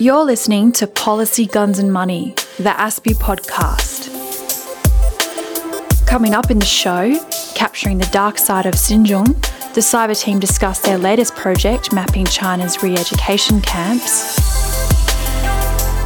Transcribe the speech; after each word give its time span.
You're 0.00 0.24
listening 0.24 0.70
to 0.72 0.86
Policy, 0.86 1.46
Guns 1.46 1.78
and 1.78 1.92
Money, 1.92 2.34
the 2.56 2.70
ASPI 2.70 3.14
podcast. 3.14 4.14
Coming 6.06 6.34
up 6.34 6.50
in 6.50 6.60
the 6.60 6.66
show, 6.66 7.18
capturing 7.54 7.98
the 7.98 8.08
dark 8.12 8.38
side 8.38 8.66
of 8.66 8.74
Xinjiang, 8.74 9.26
the 9.74 9.80
cyber 9.80 10.18
team 10.18 10.38
discuss 10.38 10.78
their 10.78 10.98
latest 10.98 11.34
project 11.34 11.92
mapping 11.92 12.26
China's 12.26 12.82
re 12.82 12.94
education 12.94 13.60
camps. 13.60 14.36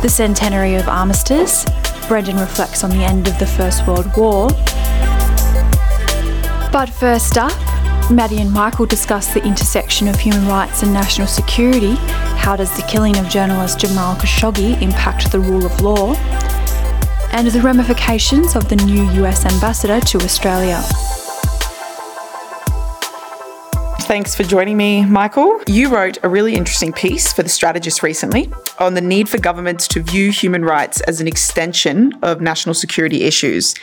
The 0.00 0.08
centenary 0.08 0.76
of 0.76 0.88
armistice, 0.88 1.66
Brendan 2.08 2.38
reflects 2.38 2.82
on 2.82 2.90
the 2.90 3.04
end 3.04 3.28
of 3.28 3.38
the 3.38 3.46
First 3.46 3.86
World 3.86 4.10
War. 4.16 4.48
But 6.72 6.88
first 6.88 7.36
up, 7.36 7.52
Maddie 8.14 8.42
and 8.42 8.52
Michael 8.52 8.84
discuss 8.84 9.32
the 9.32 9.42
intersection 9.42 10.06
of 10.06 10.18
human 10.20 10.46
rights 10.46 10.82
and 10.82 10.92
national 10.92 11.26
security. 11.26 11.94
How 12.36 12.56
does 12.56 12.74
the 12.76 12.82
killing 12.82 13.16
of 13.16 13.28
journalist 13.28 13.80
Jamal 13.80 14.16
Khashoggi 14.16 14.80
impact 14.82 15.32
the 15.32 15.40
rule 15.40 15.64
of 15.64 15.80
law? 15.80 16.14
And 17.32 17.48
the 17.48 17.62
ramifications 17.62 18.54
of 18.54 18.68
the 18.68 18.76
new 18.76 19.02
US 19.24 19.46
ambassador 19.46 20.00
to 20.00 20.18
Australia. 20.18 20.82
Thanks 24.12 24.34
for 24.34 24.42
joining 24.42 24.76
me, 24.76 25.06
Michael. 25.06 25.62
You 25.66 25.88
wrote 25.88 26.18
a 26.22 26.28
really 26.28 26.54
interesting 26.54 26.92
piece 26.92 27.32
for 27.32 27.42
The 27.42 27.48
Strategist 27.48 28.02
recently 28.02 28.52
on 28.78 28.92
the 28.92 29.00
need 29.00 29.26
for 29.26 29.38
governments 29.38 29.88
to 29.88 30.02
view 30.02 30.30
human 30.30 30.66
rights 30.66 31.00
as 31.02 31.22
an 31.22 31.26
extension 31.26 32.12
of 32.22 32.42
national 32.42 32.74
security 32.74 33.22
issues. 33.22 33.74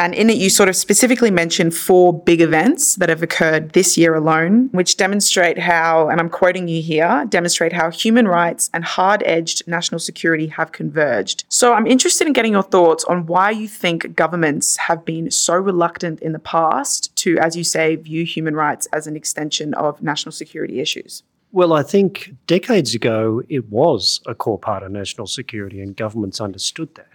And 0.00 0.14
in 0.14 0.30
it, 0.30 0.38
you 0.38 0.48
sort 0.48 0.70
of 0.70 0.76
specifically 0.76 1.30
mentioned 1.30 1.74
four 1.74 2.18
big 2.18 2.40
events 2.40 2.96
that 2.96 3.10
have 3.10 3.22
occurred 3.22 3.72
this 3.72 3.98
year 3.98 4.14
alone, 4.14 4.70
which 4.72 4.96
demonstrate 4.96 5.58
how, 5.58 6.08
and 6.08 6.18
I'm 6.18 6.30
quoting 6.30 6.68
you 6.68 6.80
here, 6.80 7.26
demonstrate 7.28 7.74
how 7.74 7.90
human 7.90 8.26
rights 8.26 8.70
and 8.72 8.82
hard 8.82 9.22
edged 9.26 9.68
national 9.68 9.98
security 9.98 10.46
have 10.46 10.72
converged. 10.72 11.44
So 11.50 11.74
I'm 11.74 11.86
interested 11.86 12.26
in 12.26 12.32
getting 12.32 12.52
your 12.52 12.62
thoughts 12.62 13.04
on 13.04 13.26
why 13.26 13.50
you 13.50 13.68
think 13.68 14.16
governments 14.16 14.78
have 14.78 15.04
been 15.04 15.30
so 15.30 15.52
reluctant 15.56 16.18
in 16.20 16.32
the 16.32 16.38
past 16.38 17.14
to, 17.16 17.36
as 17.36 17.54
you 17.54 17.62
say, 17.62 17.96
view 17.96 18.24
human 18.24 18.56
rights 18.56 18.86
as 18.94 19.06
an 19.06 19.16
extension 19.16 19.74
of 19.74 20.02
national 20.02 20.32
security 20.32 20.80
issues. 20.80 21.24
Well, 21.52 21.74
I 21.74 21.82
think 21.82 22.32
decades 22.46 22.94
ago 22.94 23.42
it 23.50 23.68
was 23.68 24.22
a 24.24 24.34
core 24.34 24.58
part 24.58 24.82
of 24.82 24.92
national 24.92 25.26
security 25.26 25.82
and 25.82 25.94
governments 25.94 26.40
understood 26.40 26.94
that. 26.94 27.06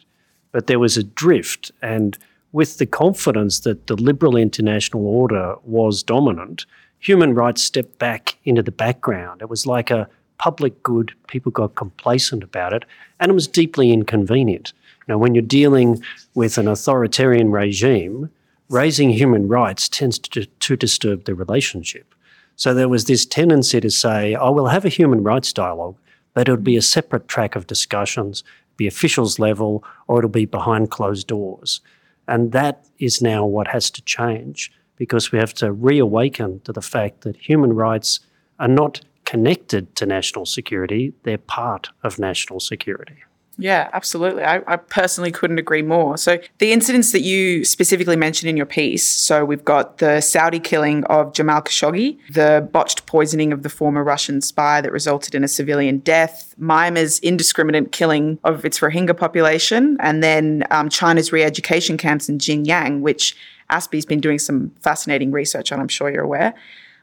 But 0.52 0.67
there 0.67 0.78
was 0.78 0.97
a 0.97 1.03
drift, 1.03 1.72
and 1.81 2.16
with 2.56 2.78
the 2.78 2.86
confidence 2.86 3.59
that 3.59 3.88
the 3.88 3.98
liberal 3.98 4.38
international 4.38 5.06
order 5.06 5.58
was 5.66 6.02
dominant, 6.02 6.66
human 7.00 7.36
rights 7.36 7.62
stepped 7.62 8.00
back 8.00 8.38
into 8.45 8.64
the 8.64 8.72
background. 8.72 9.42
It 9.42 9.50
was 9.50 9.66
like 9.66 9.92
a 9.92 10.08
public 10.38 10.81
good, 10.81 11.12
people 11.28 11.52
got 11.52 11.75
complacent 11.75 12.45
about 12.45 12.72
it, 12.72 12.86
and 13.20 13.30
it 13.30 13.34
was 13.34 13.45
deeply 13.45 13.92
inconvenient. 13.92 14.72
Now, 15.06 15.17
when 15.17 15.36
you're 15.36 15.42
dealing 15.42 16.02
with 16.34 16.58
an 16.58 16.70
authoritarian 16.70 17.52
regime, 17.52 18.30
raising 18.69 19.09
human 19.09 19.50
rights 19.50 19.90
tends 19.90 20.17
to, 20.19 20.45
to 20.45 20.78
disturb 20.78 21.25
the 21.25 21.36
relationship. 21.36 22.16
So 22.56 22.73
there 22.73 22.88
was 22.88 23.03
this 23.03 23.25
tendency 23.25 23.81
to 23.81 23.92
say, 23.92 24.34
oh, 24.34 24.53
we'll 24.53 24.67
have 24.67 24.86
a 24.86 24.97
human 25.00 25.23
rights 25.23 25.52
dialogue, 25.52 25.97
but 26.34 26.47
it'll 26.47 26.62
be 26.62 26.78
a 26.78 26.81
separate 26.81 27.28
track 27.28 27.58
of 27.58 27.67
discussions, 27.67 28.45
be 28.78 28.88
officials 28.88 29.40
level, 29.40 29.84
or 30.08 30.19
it'll 30.19 30.30
be 30.30 30.45
behind 30.45 30.90
closed 30.90 31.28
doors. 31.28 31.81
And 32.28 32.52
that 32.52 32.86
is 33.00 33.22
now 33.22 33.45
what 33.45 33.68
has 33.68 33.90
to 33.92 34.02
change 34.04 34.72
because 34.95 35.31
we 35.31 35.40
have 35.40 35.54
to 35.56 35.72
reawaken 35.72 36.62
to 36.62 36.72
the 36.72 36.81
fact 36.81 37.22
that 37.22 37.36
human 37.36 37.73
rights 37.73 38.20
are 38.59 38.68
not 38.68 39.02
connected 39.26 39.95
to 39.98 40.06
national 40.06 40.46
security, 40.46 41.14
they're 41.23 41.38
part 41.38 41.90
of 42.03 42.20
national 42.20 42.59
security. 42.59 43.23
Yeah, 43.58 43.89
absolutely. 43.94 44.44
I, 44.44 44.61
I, 44.67 44.75
personally 44.75 45.31
couldn't 45.31 45.59
agree 45.59 45.81
more. 45.81 46.17
So, 46.17 46.39
the 46.58 46.73
incidents 46.73 47.14
that 47.14 47.22
you 47.22 47.64
specifically 47.64 48.18
mentioned 48.18 48.50
in 48.50 48.57
your 48.57 48.66
piece 48.66 49.07
so, 49.07 49.46
we've 49.46 49.63
got 49.63 50.00
the 50.00 50.19
Saudi 50.19 50.59
killing 50.59 51.06
of 51.06 51.34
Jamal 51.34 51.62
Khashoggi, 51.62 52.18
the 52.29 52.68
botched 52.72 53.06
poisoning 53.06 53.53
of 53.53 53.63
the 53.63 53.69
former 53.69 54.03
Russian 54.03 54.41
spy 54.41 54.81
that 54.81 54.91
resulted 54.91 55.35
in 55.35 55.44
a 55.44 55.47
civilian 55.47 56.00
death, 56.00 56.53
Myanmar's 56.59 57.19
indiscriminate 57.19 57.94
killing 57.94 58.40
of 58.44 58.66
its 58.66 58.79
Rohingya 58.79 59.18
population, 59.18 59.96
and 60.02 60.22
then 60.22 60.66
um, 60.72 60.90
China's 60.90 61.31
re 61.31 61.41
education 61.41 61.97
camps 61.97 62.28
in 62.28 62.40
Xinjiang, 62.40 63.02
which 63.02 63.38
ASPI's 63.69 64.06
been 64.06 64.19
doing 64.19 64.40
some 64.40 64.72
fascinating 64.81 65.31
research 65.31 65.72
on, 65.72 65.79
I'm 65.79 65.88
sure 65.88 66.09
you're 66.09 66.24
aware. 66.24 66.53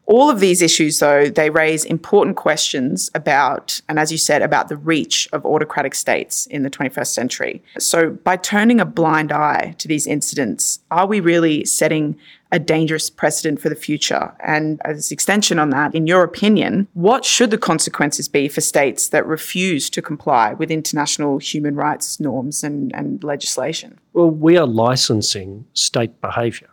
All 0.06 0.28
of 0.28 0.40
these 0.40 0.62
issues, 0.62 0.98
though, 0.98 1.28
they 1.28 1.48
raise 1.48 1.84
important 1.84 2.36
questions 2.36 3.10
about, 3.14 3.80
and 3.88 3.98
as 3.98 4.10
you 4.10 4.18
said, 4.18 4.42
about 4.42 4.68
the 4.68 4.76
reach 4.76 5.28
of 5.32 5.46
autocratic 5.46 5.94
states 5.94 6.46
in 6.46 6.64
the 6.64 6.70
21st 6.70 7.06
century. 7.06 7.62
So, 7.78 8.10
by 8.10 8.36
turning 8.36 8.80
a 8.80 8.84
blind 8.84 9.30
eye 9.30 9.74
to 9.78 9.88
these 9.88 10.06
incidents, 10.06 10.80
are 10.90 11.06
we 11.06 11.20
really 11.20 11.64
setting 11.64 12.18
a 12.50 12.58
dangerous 12.58 13.08
precedent 13.08 13.60
for 13.60 13.68
the 13.68 13.76
future? 13.76 14.34
And 14.40 14.80
as 14.84 15.10
an 15.10 15.14
extension 15.14 15.58
on 15.58 15.70
that, 15.70 15.94
in 15.94 16.06
your 16.06 16.24
opinion, 16.24 16.88
what 16.92 17.24
should 17.24 17.50
the 17.50 17.58
consequences 17.58 18.28
be 18.28 18.48
for 18.48 18.60
states 18.60 19.08
that 19.08 19.26
refuse 19.26 19.88
to 19.90 20.02
comply 20.02 20.52
with 20.52 20.70
international 20.70 21.38
human 21.38 21.76
rights 21.76 22.20
norms 22.20 22.62
and, 22.62 22.94
and 22.94 23.24
legislation? 23.24 23.98
Well, 24.12 24.30
we 24.30 24.58
are 24.58 24.66
licensing 24.66 25.64
state 25.72 26.20
behaviour. 26.20 26.68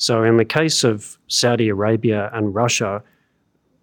So, 0.00 0.22
in 0.22 0.38
the 0.38 0.46
case 0.46 0.82
of 0.82 1.18
Saudi 1.28 1.68
Arabia 1.68 2.30
and 2.32 2.54
Russia, 2.54 3.02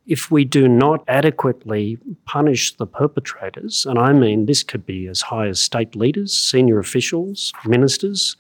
if 0.08 0.32
we 0.32 0.46
do 0.46 0.68
not 0.68 1.04
adequately 1.08 2.00
punish 2.26 2.76
the 2.76 2.88
perpetrators, 2.88 3.86
and 3.86 4.00
I 4.00 4.14
mean 4.14 4.48
this 4.48 4.64
could 4.64 4.84
be 4.84 5.06
as 5.06 5.22
high 5.22 5.46
as 5.46 5.60
state 5.60 5.96
leaders, 5.96 6.36
senior 6.36 6.80
officials, 6.80 7.54
ministers, 7.66 8.36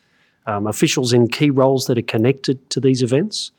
um, 0.47 0.65
officials 0.65 1.13
in 1.13 1.27
key 1.27 1.51
roles 1.51 1.85
that 1.85 1.99
are 1.99 2.13
connected 2.13 2.67
to 2.71 2.79
these 2.79 3.03
events, 3.03 3.51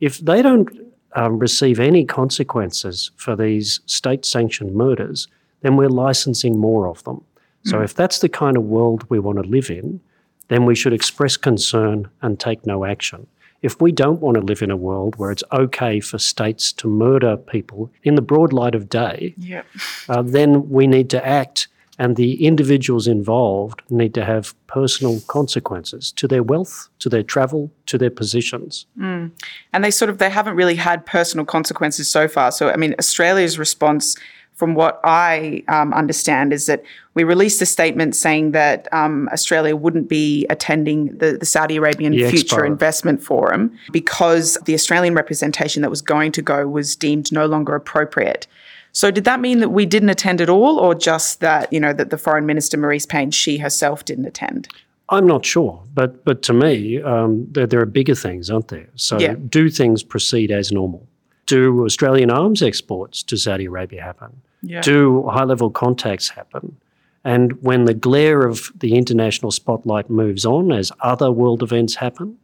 if 0.00 0.18
they 0.18 0.42
don't 0.42 0.68
um, 1.16 1.38
receive 1.38 1.80
any 1.80 2.04
consequences 2.04 3.10
for 3.16 3.34
these 3.34 3.80
state 3.86 4.26
sanctioned 4.26 4.74
murders, 4.74 5.28
then 5.62 5.78
we're 5.78 5.88
licensing 5.88 6.58
more 6.58 6.88
of 6.88 7.02
them. 7.04 7.24
So, 7.64 7.78
mm. 7.78 7.84
if 7.84 7.94
that's 7.94 8.18
the 8.18 8.28
kind 8.28 8.58
of 8.58 8.64
world 8.64 9.06
we 9.08 9.18
want 9.18 9.42
to 9.42 9.48
live 9.48 9.70
in, 9.70 10.02
then 10.48 10.66
we 10.66 10.74
should 10.74 10.92
express 10.92 11.38
concern 11.38 12.10
and 12.20 12.38
take 12.38 12.66
no 12.66 12.84
action 12.84 13.26
if 13.62 13.80
we 13.80 13.92
don't 13.92 14.20
want 14.20 14.36
to 14.36 14.42
live 14.42 14.60
in 14.60 14.70
a 14.70 14.76
world 14.76 15.16
where 15.16 15.30
it's 15.30 15.44
okay 15.52 16.00
for 16.00 16.18
states 16.18 16.72
to 16.72 16.88
murder 16.88 17.36
people 17.36 17.90
in 18.02 18.16
the 18.16 18.22
broad 18.22 18.52
light 18.52 18.74
of 18.74 18.88
day, 18.88 19.34
yep. 19.38 19.66
uh, 20.08 20.22
then 20.22 20.68
we 20.68 20.86
need 20.86 21.08
to 21.10 21.26
act, 21.26 21.68
and 21.98 22.16
the 22.16 22.44
individuals 22.44 23.06
involved 23.06 23.82
need 23.88 24.14
to 24.14 24.24
have 24.24 24.54
personal 24.66 25.20
consequences 25.28 26.10
to 26.12 26.26
their 26.26 26.42
wealth, 26.42 26.88
to 26.98 27.08
their 27.08 27.22
travel, 27.22 27.72
to 27.86 27.96
their 27.96 28.10
positions. 28.10 28.86
Mm. 28.98 29.30
And 29.72 29.84
they 29.84 29.90
sort 29.90 30.08
of 30.10 30.18
they 30.18 30.30
haven't 30.30 30.56
really 30.56 30.76
had 30.76 31.06
personal 31.06 31.46
consequences 31.46 32.10
so 32.10 32.26
far. 32.26 32.50
So 32.50 32.70
I 32.70 32.76
mean, 32.76 32.94
Australia's 32.98 33.58
response 33.58 34.16
from 34.54 34.74
what 34.74 35.00
I 35.02 35.64
um, 35.68 35.92
understand, 35.92 36.52
is 36.52 36.66
that 36.66 36.82
we 37.14 37.24
released 37.24 37.60
a 37.62 37.66
statement 37.66 38.14
saying 38.14 38.52
that 38.52 38.86
um, 38.92 39.28
Australia 39.32 39.74
wouldn't 39.74 40.08
be 40.08 40.46
attending 40.50 41.16
the, 41.18 41.36
the 41.38 41.46
Saudi 41.46 41.76
Arabian 41.76 42.12
the 42.12 42.28
Future 42.30 42.58
Expo. 42.58 42.66
Investment 42.66 43.22
Forum 43.22 43.76
because 43.90 44.56
the 44.64 44.74
Australian 44.74 45.14
representation 45.14 45.82
that 45.82 45.90
was 45.90 46.02
going 46.02 46.32
to 46.32 46.42
go 46.42 46.68
was 46.68 46.94
deemed 46.94 47.32
no 47.32 47.46
longer 47.46 47.74
appropriate. 47.74 48.46
So 48.92 49.10
did 49.10 49.24
that 49.24 49.40
mean 49.40 49.60
that 49.60 49.70
we 49.70 49.86
didn't 49.86 50.10
attend 50.10 50.40
at 50.40 50.50
all, 50.50 50.78
or 50.78 50.94
just 50.94 51.40
that 51.40 51.72
you 51.72 51.80
know 51.80 51.92
that 51.94 52.10
the 52.10 52.18
Foreign 52.18 52.46
Minister 52.46 52.76
Marise 52.76 53.08
Payne 53.08 53.30
she 53.30 53.58
herself 53.58 54.04
didn't 54.04 54.26
attend? 54.26 54.68
I'm 55.08 55.26
not 55.26 55.44
sure, 55.44 55.82
but 55.94 56.24
but 56.24 56.42
to 56.42 56.52
me, 56.52 57.00
um, 57.02 57.46
there, 57.50 57.66
there, 57.66 57.80
are 57.80 57.86
bigger 57.86 58.14
things, 58.14 58.50
aren't 58.50 58.68
there? 58.68 58.88
So 58.94 59.18
yeah. 59.18 59.34
do 59.48 59.70
things 59.70 60.02
proceed 60.02 60.50
as 60.50 60.72
normal? 60.72 61.08
Do 61.46 61.84
Australian 61.84 62.30
arms 62.30 62.62
exports 62.62 63.22
to 63.24 63.36
Saudi 63.36 63.66
Arabia 63.66 64.02
happen? 64.02 64.42
yeah. 64.62 64.80
do 64.80 65.28
high 65.28 65.44
level 65.44 65.70
contacts 65.70 66.28
happen? 66.28 66.76
And 67.24 67.62
when 67.62 67.84
the 67.84 67.94
glare 67.94 68.46
of 68.46 68.72
the 68.74 68.94
international 68.96 69.50
spotlight 69.50 70.10
moves 70.10 70.44
on 70.44 70.72
as 70.72 70.90
other 71.00 71.30
world 71.30 71.62
events 71.62 71.94
happen, 71.96 72.38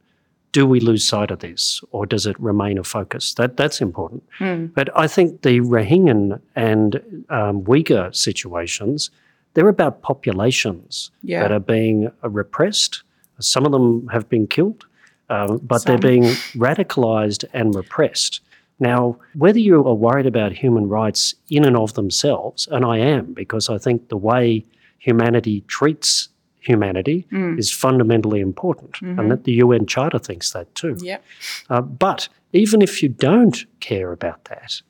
do 0.53 0.67
we 0.67 0.81
lose 0.81 1.07
sight 1.07 1.31
of 1.31 1.41
this 1.41 1.81
or 1.91 2.07
does 2.07 2.27
it 2.27 2.39
remain 2.41 2.79
a 2.79 2.85
focus? 2.85 3.35
That, 3.35 3.57
that's 3.57 3.81
important. 3.81 4.23
Mm. 4.39 4.73
But 4.73 4.97
I 4.97 5.07
think 5.09 5.43
the 5.43 5.61
Rohingya 5.61 6.41
and 6.55 6.95
um, 7.29 7.63
Uyghur 7.65 8.15
situations, 8.15 9.11
they're 9.55 9.69
about 9.69 10.03
populations 10.03 11.11
yeah. 11.23 11.43
that 11.43 11.53
are 11.53 11.61
being 11.61 12.11
repressed. 12.23 13.03
Some 13.41 13.67
of 13.67 13.73
them 13.73 14.09
have 14.09 14.29
been 14.29 14.47
killed, 14.47 14.87
um, 15.29 15.59
but 15.59 15.83
Some. 15.83 15.91
they're 15.91 16.11
being 16.11 16.25
radicalized 16.55 17.45
and 17.53 17.75
repressed. 17.75 18.41
Now, 18.81 19.19
whether 19.35 19.59
you 19.59 19.77
are 19.87 19.95
worried 19.95 20.27
about 20.27 20.53
human 20.53 20.89
rights 20.89 21.35
in 21.51 21.65
and 21.65 21.77
of 21.77 21.95
themselves, 21.95 22.69
and 22.71 22.85
I 22.85 22.99
am, 22.99 23.33
because 23.35 23.69
I 23.69 23.79
think 23.79 24.09
the 24.09 24.17
way 24.17 24.65
humanity 24.99 25.63
treats 25.63 26.29
humanity 26.61 27.27
mm. 27.33 27.59
is 27.59 27.73
fundamentally 27.73 28.41
important, 28.41 28.93
mm-hmm. 28.95 29.19
and 29.19 29.31
that 29.31 29.45
the 29.45 29.53
UN 29.53 29.87
Charter 29.87 30.19
thinks 30.19 30.53
that 30.53 30.73
too. 30.75 30.97
Yep. 31.01 31.25
Uh, 31.71 31.81
but 31.81 32.29
even 32.53 32.83
if 32.83 33.03
you 33.03 33.09
don't 33.09 33.65
care 33.81 34.13
about 34.13 34.45
that, 34.45 34.83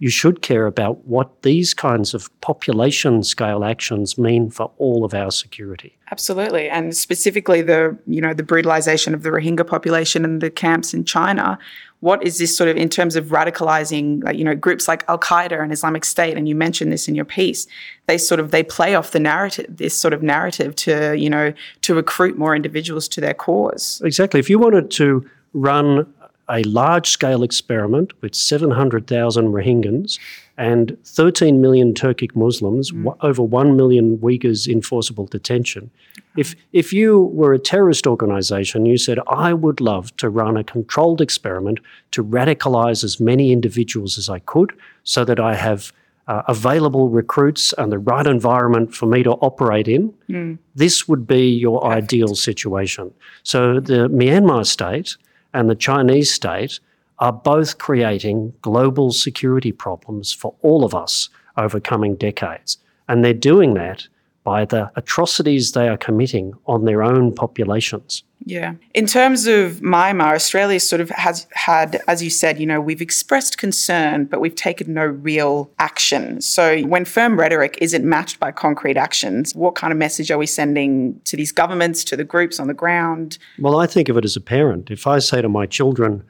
you 0.00 0.08
should 0.08 0.40
care 0.40 0.66
about 0.66 1.06
what 1.06 1.42
these 1.42 1.74
kinds 1.74 2.14
of 2.14 2.28
population 2.40 3.22
scale 3.22 3.62
actions 3.62 4.16
mean 4.16 4.50
for 4.50 4.70
all 4.78 5.04
of 5.04 5.12
our 5.12 5.30
security. 5.30 5.94
Absolutely, 6.10 6.70
and 6.70 6.96
specifically 6.96 7.60
the 7.60 7.96
you 8.06 8.20
know 8.20 8.32
the 8.32 8.42
brutalization 8.42 9.14
of 9.14 9.22
the 9.22 9.28
Rohingya 9.28 9.66
population 9.66 10.24
and 10.24 10.40
the 10.40 10.50
camps 10.50 10.92
in 10.94 11.04
China. 11.04 11.58
What 12.00 12.24
is 12.24 12.38
this 12.38 12.56
sort 12.56 12.70
of 12.70 12.78
in 12.78 12.88
terms 12.88 13.14
of 13.14 13.26
radicalizing, 13.26 14.24
like, 14.24 14.38
you 14.38 14.42
know, 14.42 14.54
groups 14.54 14.88
like 14.88 15.04
Al 15.06 15.18
Qaeda 15.18 15.62
and 15.62 15.70
Islamic 15.70 16.06
State? 16.06 16.38
And 16.38 16.48
you 16.48 16.54
mentioned 16.54 16.90
this 16.90 17.06
in 17.06 17.14
your 17.14 17.26
piece. 17.26 17.66
They 18.06 18.16
sort 18.16 18.40
of 18.40 18.52
they 18.52 18.62
play 18.62 18.94
off 18.94 19.10
the 19.10 19.20
narrative, 19.20 19.66
this 19.68 19.94
sort 19.94 20.14
of 20.14 20.22
narrative 20.22 20.74
to 20.76 21.14
you 21.14 21.28
know 21.28 21.52
to 21.82 21.94
recruit 21.94 22.38
more 22.38 22.56
individuals 22.56 23.06
to 23.08 23.20
their 23.20 23.34
cause. 23.34 24.00
Exactly. 24.02 24.40
If 24.40 24.48
you 24.48 24.58
wanted 24.58 24.90
to 24.92 25.28
run 25.52 26.10
a 26.50 26.62
large 26.64 27.08
scale 27.08 27.42
experiment 27.42 28.12
with 28.20 28.34
700,000 28.34 29.52
Rohingyans 29.52 30.18
and 30.58 30.96
13 31.04 31.60
million 31.60 31.94
Turkic 31.94 32.36
Muslims, 32.36 32.92
mm. 32.92 33.16
over 33.22 33.42
1 33.42 33.76
million 33.76 34.18
Uyghurs 34.18 34.68
in 34.68 34.82
forcible 34.82 35.26
detention. 35.26 35.90
If, 36.36 36.54
if 36.72 36.92
you 36.92 37.22
were 37.32 37.54
a 37.54 37.58
terrorist 37.58 38.06
organization, 38.06 38.84
you 38.84 38.98
said, 38.98 39.18
I 39.28 39.52
would 39.54 39.80
love 39.80 40.14
to 40.18 40.28
run 40.28 40.56
a 40.56 40.64
controlled 40.64 41.20
experiment 41.20 41.80
to 42.10 42.22
radicalize 42.22 43.02
as 43.02 43.18
many 43.18 43.52
individuals 43.52 44.18
as 44.18 44.28
I 44.28 44.40
could 44.40 44.72
so 45.02 45.24
that 45.24 45.40
I 45.40 45.54
have 45.54 45.92
uh, 46.28 46.42
available 46.46 47.08
recruits 47.08 47.72
and 47.72 47.90
the 47.90 47.98
right 47.98 48.26
environment 48.26 48.94
for 48.94 49.06
me 49.06 49.22
to 49.22 49.32
operate 49.32 49.88
in, 49.88 50.14
mm. 50.28 50.58
this 50.74 51.08
would 51.08 51.26
be 51.26 51.48
your 51.48 51.80
Perfect. 51.80 52.04
ideal 52.04 52.34
situation. 52.36 53.12
So 53.42 53.80
the 53.80 54.08
Myanmar 54.08 54.64
state 54.66 55.16
and 55.52 55.68
the 55.68 55.74
Chinese 55.74 56.32
state 56.32 56.80
are 57.18 57.32
both 57.32 57.78
creating 57.78 58.54
global 58.62 59.12
security 59.12 59.72
problems 59.72 60.32
for 60.32 60.54
all 60.62 60.84
of 60.84 60.94
us 60.94 61.28
over 61.56 61.78
coming 61.80 62.16
decades. 62.16 62.78
And 63.08 63.24
they're 63.24 63.34
doing 63.34 63.74
that 63.74 64.08
by 64.42 64.64
the 64.64 64.90
atrocities 64.96 65.72
they 65.72 65.88
are 65.88 65.98
committing 65.98 66.54
on 66.66 66.84
their 66.84 67.02
own 67.02 67.34
populations. 67.34 68.24
Yeah. 68.46 68.74
In 68.94 69.06
terms 69.06 69.46
of 69.46 69.80
Myanmar, 69.80 70.34
Australia 70.34 70.80
sort 70.80 71.02
of 71.02 71.10
has 71.10 71.46
had, 71.52 72.00
as 72.08 72.22
you 72.22 72.30
said, 72.30 72.58
you 72.58 72.64
know, 72.64 72.80
we've 72.80 73.02
expressed 73.02 73.58
concern, 73.58 74.24
but 74.24 74.40
we've 74.40 74.54
taken 74.54 74.94
no 74.94 75.04
real 75.04 75.70
action. 75.78 76.40
So 76.40 76.80
when 76.82 77.04
firm 77.04 77.38
rhetoric 77.38 77.76
isn't 77.82 78.02
matched 78.02 78.40
by 78.40 78.50
concrete 78.50 78.96
actions, 78.96 79.54
what 79.54 79.74
kind 79.74 79.92
of 79.92 79.98
message 79.98 80.30
are 80.30 80.38
we 80.38 80.46
sending 80.46 81.20
to 81.24 81.36
these 81.36 81.52
governments, 81.52 82.02
to 82.04 82.16
the 82.16 82.24
groups 82.24 82.58
on 82.58 82.66
the 82.66 82.74
ground? 82.74 83.36
Well, 83.58 83.78
I 83.78 83.86
think 83.86 84.08
of 84.08 84.16
it 84.16 84.24
as 84.24 84.36
a 84.36 84.40
parent. 84.40 84.90
If 84.90 85.06
I 85.06 85.18
say 85.18 85.42
to 85.42 85.48
my 85.48 85.66
children, 85.66 86.24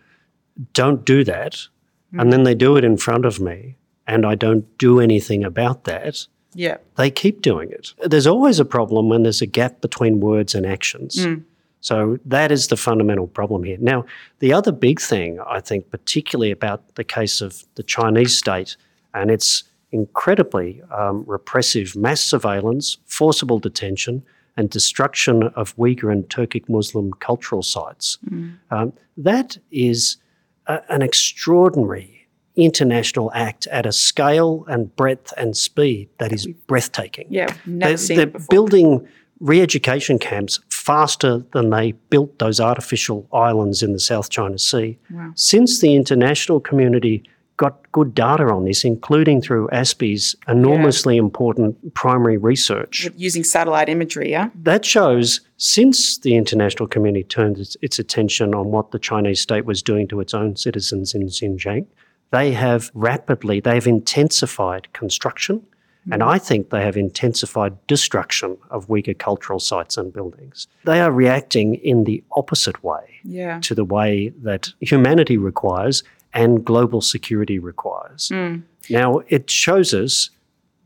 don't 0.72 1.04
do 1.04 1.22
that, 1.24 1.52
mm. 2.12 2.20
and 2.20 2.32
then 2.32 2.42
they 2.42 2.56
do 2.56 2.76
it 2.76 2.84
in 2.84 2.96
front 2.96 3.24
of 3.24 3.40
me, 3.40 3.76
and 4.08 4.26
I 4.26 4.34
don't 4.34 4.66
do 4.78 4.98
anything 4.98 5.44
about 5.44 5.84
that, 5.84 6.26
yeah. 6.54 6.78
They 6.96 7.10
keep 7.10 7.42
doing 7.42 7.70
it. 7.70 7.94
There's 8.04 8.26
always 8.26 8.58
a 8.58 8.64
problem 8.64 9.08
when 9.08 9.22
there's 9.22 9.42
a 9.42 9.46
gap 9.46 9.80
between 9.80 10.20
words 10.20 10.54
and 10.54 10.66
actions. 10.66 11.16
Mm. 11.16 11.44
So 11.80 12.18
that 12.26 12.52
is 12.52 12.68
the 12.68 12.76
fundamental 12.76 13.26
problem 13.26 13.64
here. 13.64 13.78
Now, 13.80 14.04
the 14.40 14.52
other 14.52 14.72
big 14.72 15.00
thing, 15.00 15.40
I 15.40 15.60
think, 15.60 15.90
particularly 15.90 16.50
about 16.50 16.94
the 16.96 17.04
case 17.04 17.40
of 17.40 17.64
the 17.76 17.82
Chinese 17.82 18.36
state 18.36 18.76
and 19.14 19.30
its 19.30 19.64
incredibly 19.92 20.82
um, 20.90 21.24
repressive 21.26 21.96
mass 21.96 22.20
surveillance, 22.20 22.98
forcible 23.06 23.58
detention, 23.58 24.22
and 24.56 24.68
destruction 24.68 25.44
of 25.54 25.74
Uyghur 25.76 26.12
and 26.12 26.28
Turkic 26.28 26.68
Muslim 26.68 27.12
cultural 27.14 27.62
sites, 27.62 28.18
mm. 28.28 28.56
um, 28.70 28.92
that 29.16 29.56
is 29.70 30.18
a, 30.66 30.80
an 30.92 31.00
extraordinary 31.02 32.19
international 32.56 33.30
act 33.34 33.66
at 33.68 33.86
a 33.86 33.92
scale 33.92 34.64
and 34.68 34.94
breadth 34.96 35.32
and 35.36 35.56
speed 35.56 36.08
that 36.18 36.32
is 36.32 36.46
breathtaking. 36.66 37.26
Yeah, 37.30 37.54
never 37.66 37.96
they're, 37.96 38.26
they're 38.26 38.40
building 38.50 39.06
re-education 39.40 40.18
camps 40.18 40.60
faster 40.68 41.44
than 41.52 41.70
they 41.70 41.92
built 41.92 42.38
those 42.38 42.60
artificial 42.60 43.26
islands 43.32 43.82
in 43.82 43.92
the 43.92 44.00
South 44.00 44.28
China 44.28 44.58
Sea. 44.58 44.98
Wow. 45.10 45.32
Since 45.34 45.80
the 45.80 45.94
international 45.94 46.60
community 46.60 47.24
got 47.56 47.92
good 47.92 48.14
data 48.14 48.44
on 48.44 48.64
this, 48.64 48.84
including 48.84 49.42
through 49.42 49.68
ASPI's 49.68 50.34
enormously 50.48 51.16
yeah. 51.16 51.20
important 51.20 51.92
primary 51.92 52.38
research. 52.38 53.10
Using 53.16 53.44
satellite 53.44 53.90
imagery, 53.90 54.30
yeah? 54.30 54.48
That 54.54 54.82
shows 54.82 55.42
since 55.58 56.16
the 56.16 56.36
international 56.36 56.88
community 56.88 57.22
turned 57.22 57.58
its, 57.58 57.76
its 57.82 57.98
attention 57.98 58.54
on 58.54 58.70
what 58.70 58.92
the 58.92 58.98
Chinese 58.98 59.42
state 59.42 59.66
was 59.66 59.82
doing 59.82 60.08
to 60.08 60.20
its 60.20 60.32
own 60.32 60.56
citizens 60.56 61.14
in 61.14 61.26
Xinjiang, 61.26 61.86
they 62.30 62.52
have 62.52 62.90
rapidly, 62.94 63.60
they've 63.60 63.86
intensified 63.86 64.92
construction, 64.92 65.60
mm. 66.08 66.12
and 66.12 66.22
I 66.22 66.38
think 66.38 66.70
they 66.70 66.82
have 66.82 66.96
intensified 66.96 67.76
destruction 67.86 68.56
of 68.70 68.86
Uyghur 68.88 69.18
cultural 69.18 69.58
sites 69.58 69.96
and 69.96 70.12
buildings. 70.12 70.68
They 70.84 71.00
are 71.00 71.10
reacting 71.10 71.74
in 71.76 72.04
the 72.04 72.22
opposite 72.32 72.82
way 72.84 73.20
yeah. 73.24 73.60
to 73.60 73.74
the 73.74 73.84
way 73.84 74.32
that 74.42 74.72
humanity 74.80 75.36
requires 75.36 76.02
and 76.32 76.64
global 76.64 77.00
security 77.00 77.58
requires. 77.58 78.28
Mm. 78.28 78.62
Now, 78.88 79.22
it 79.28 79.50
shows 79.50 79.92
us 79.92 80.30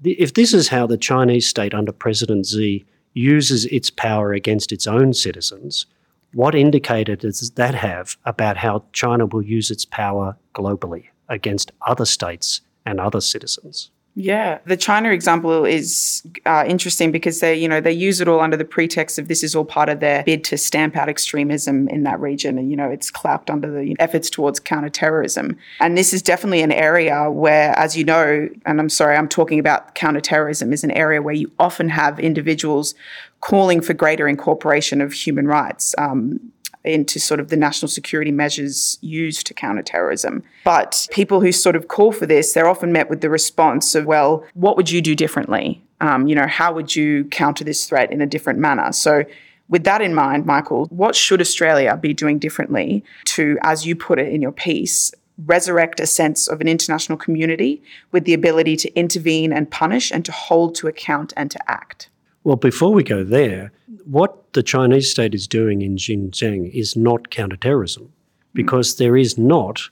if 0.03 0.35
this 0.35 0.53
is 0.53 0.69
how 0.69 0.87
the 0.87 0.99
Chinese 0.99 1.49
state 1.49 1.75
under 1.75 1.93
President 1.93 2.47
Xi 2.47 2.85
uses 3.15 3.65
its 3.67 3.91
power 3.91 4.33
against 4.33 4.73
its 4.73 4.87
own 4.87 5.15
citizens, 5.15 5.87
what 6.33 6.55
indicator 6.55 7.15
does 7.15 7.51
that 7.53 7.75
have 7.75 8.17
about 8.25 8.57
how 8.57 8.85
China 8.93 9.25
will 9.27 9.43
use 9.43 9.71
its 9.71 9.85
power 9.85 10.37
globally? 10.55 11.05
Against 11.29 11.73
other 11.87 12.05
states 12.05 12.61
and 12.87 13.01
other 13.01 13.21
citizens. 13.21 13.91
Yeah, 14.17 14.59
the 14.65 14.77
China 14.77 15.11
example 15.11 15.65
is 15.65 16.23
uh, 16.47 16.65
interesting 16.69 17.11
because 17.11 17.41
they, 17.41 17.57
you 17.57 17.67
know, 17.67 17.81
they 17.81 17.91
use 17.91 18.21
it 18.21 18.29
all 18.29 18.39
under 18.39 18.57
the 18.57 18.65
pretext 18.65 19.19
of 19.19 19.27
this 19.27 19.43
is 19.43 19.57
all 19.57 19.65
part 19.65 19.89
of 19.89 19.99
their 19.99 20.23
bid 20.23 20.45
to 20.45 20.57
stamp 20.57 20.97
out 20.97 21.09
extremism 21.09 21.89
in 21.89 22.05
that 22.05 22.21
region, 22.21 22.57
and 22.57 22.71
you 22.71 22.77
know, 22.77 22.89
it's 22.89 23.11
clapped 23.11 23.51
under 23.51 23.69
the 23.69 23.97
efforts 23.99 24.31
towards 24.31 24.61
counterterrorism. 24.61 25.57
And 25.81 25.99
this 25.99 26.13
is 26.13 26.23
definitely 26.23 26.63
an 26.63 26.71
area 26.71 27.29
where, 27.29 27.77
as 27.77 27.97
you 27.97 28.05
know, 28.05 28.49
and 28.65 28.81
I'm 28.81 28.89
sorry, 28.89 29.17
I'm 29.17 29.29
talking 29.29 29.59
about 29.59 29.97
counterterrorism, 29.97 30.73
is 30.73 30.85
an 30.85 30.93
area 30.93 31.21
where 31.21 31.35
you 31.35 31.51
often 31.59 31.89
have 31.89 32.21
individuals 32.21 32.95
calling 33.41 33.81
for 33.81 33.95
greater 33.95 34.29
incorporation 34.29 35.01
of 35.01 35.13
human 35.13 35.49
rights. 35.49 35.93
Um, 35.99 36.39
into 36.85 37.19
sort 37.19 37.41
of 37.41 37.49
the 37.49 37.57
national 37.57 37.89
security 37.89 38.31
measures 38.31 38.99
used 39.01 39.47
to 39.47 39.55
counter 39.55 39.83
terrorism. 39.83 40.43
But 40.65 41.09
people 41.11 41.41
who 41.41 41.51
sort 41.51 41.77
of 41.77 41.89
call 41.89 42.13
for 42.13 42.27
this, 42.27 42.53
they're 42.53 42.69
often 42.69 42.93
met 42.93 43.09
with 43.09 43.21
the 43.21 43.31
response 43.31 43.95
of, 43.95 44.05
well, 44.05 44.45
what 44.55 44.77
would 44.77 44.91
you 44.91 45.01
do 45.01 45.15
differently? 45.15 45.83
Um, 46.01 46.27
you 46.27 46.35
know, 46.35 46.47
how 46.47 46.73
would 46.73 46.95
you 46.95 47.25
counter 47.27 47.65
this 47.65 47.87
threat 47.87 48.13
in 48.13 48.21
a 48.21 48.27
different 48.27 48.59
manner? 48.59 48.93
So, 48.93 49.25
with 49.69 49.85
that 49.85 50.03
in 50.03 50.15
mind, 50.15 50.45
Michael, 50.45 50.85
what 50.91 51.17
should 51.17 51.41
Australia 51.41 51.97
be 51.97 52.13
doing 52.13 52.39
differently 52.39 53.03
to, 53.25 53.57
as 53.63 53.87
you 53.87 53.97
put 53.97 54.19
it 54.19 54.29
in 54.29 54.43
your 54.43 54.53
piece, 54.53 55.11
resurrect 55.47 56.01
a 56.01 56.07
sense 56.07 56.47
of 56.47 56.61
an 56.61 56.69
international 56.69 57.17
community 57.17 57.83
with 58.13 58.25
the 58.25 58.35
ability 58.35 58.77
to 58.77 58.95
intervene 58.95 59.55
and 59.55 59.71
punish 59.71 60.13
and 60.13 60.23
to 60.27 60.33
hold 60.33 60.75
to 60.75 60.87
account 60.87 61.33
and 61.37 61.51
to 61.51 61.71
act? 61.71 62.11
Well, 62.45 62.57
before 62.57 62.93
we 62.93 63.03
go 63.03 63.25
there, 63.25 63.73
what 64.05 64.53
the 64.53 64.63
Chinese 64.63 65.11
state 65.11 65.35
is 65.35 65.49
doing 65.49 65.83
in 65.83 65.97
Xinjiang 65.97 66.71
is 66.73 66.95
not 66.95 67.31
counterterrorism 67.31 68.13
because 68.53 68.97
there 68.97 69.17
is 69.17 69.37
not 69.37 69.89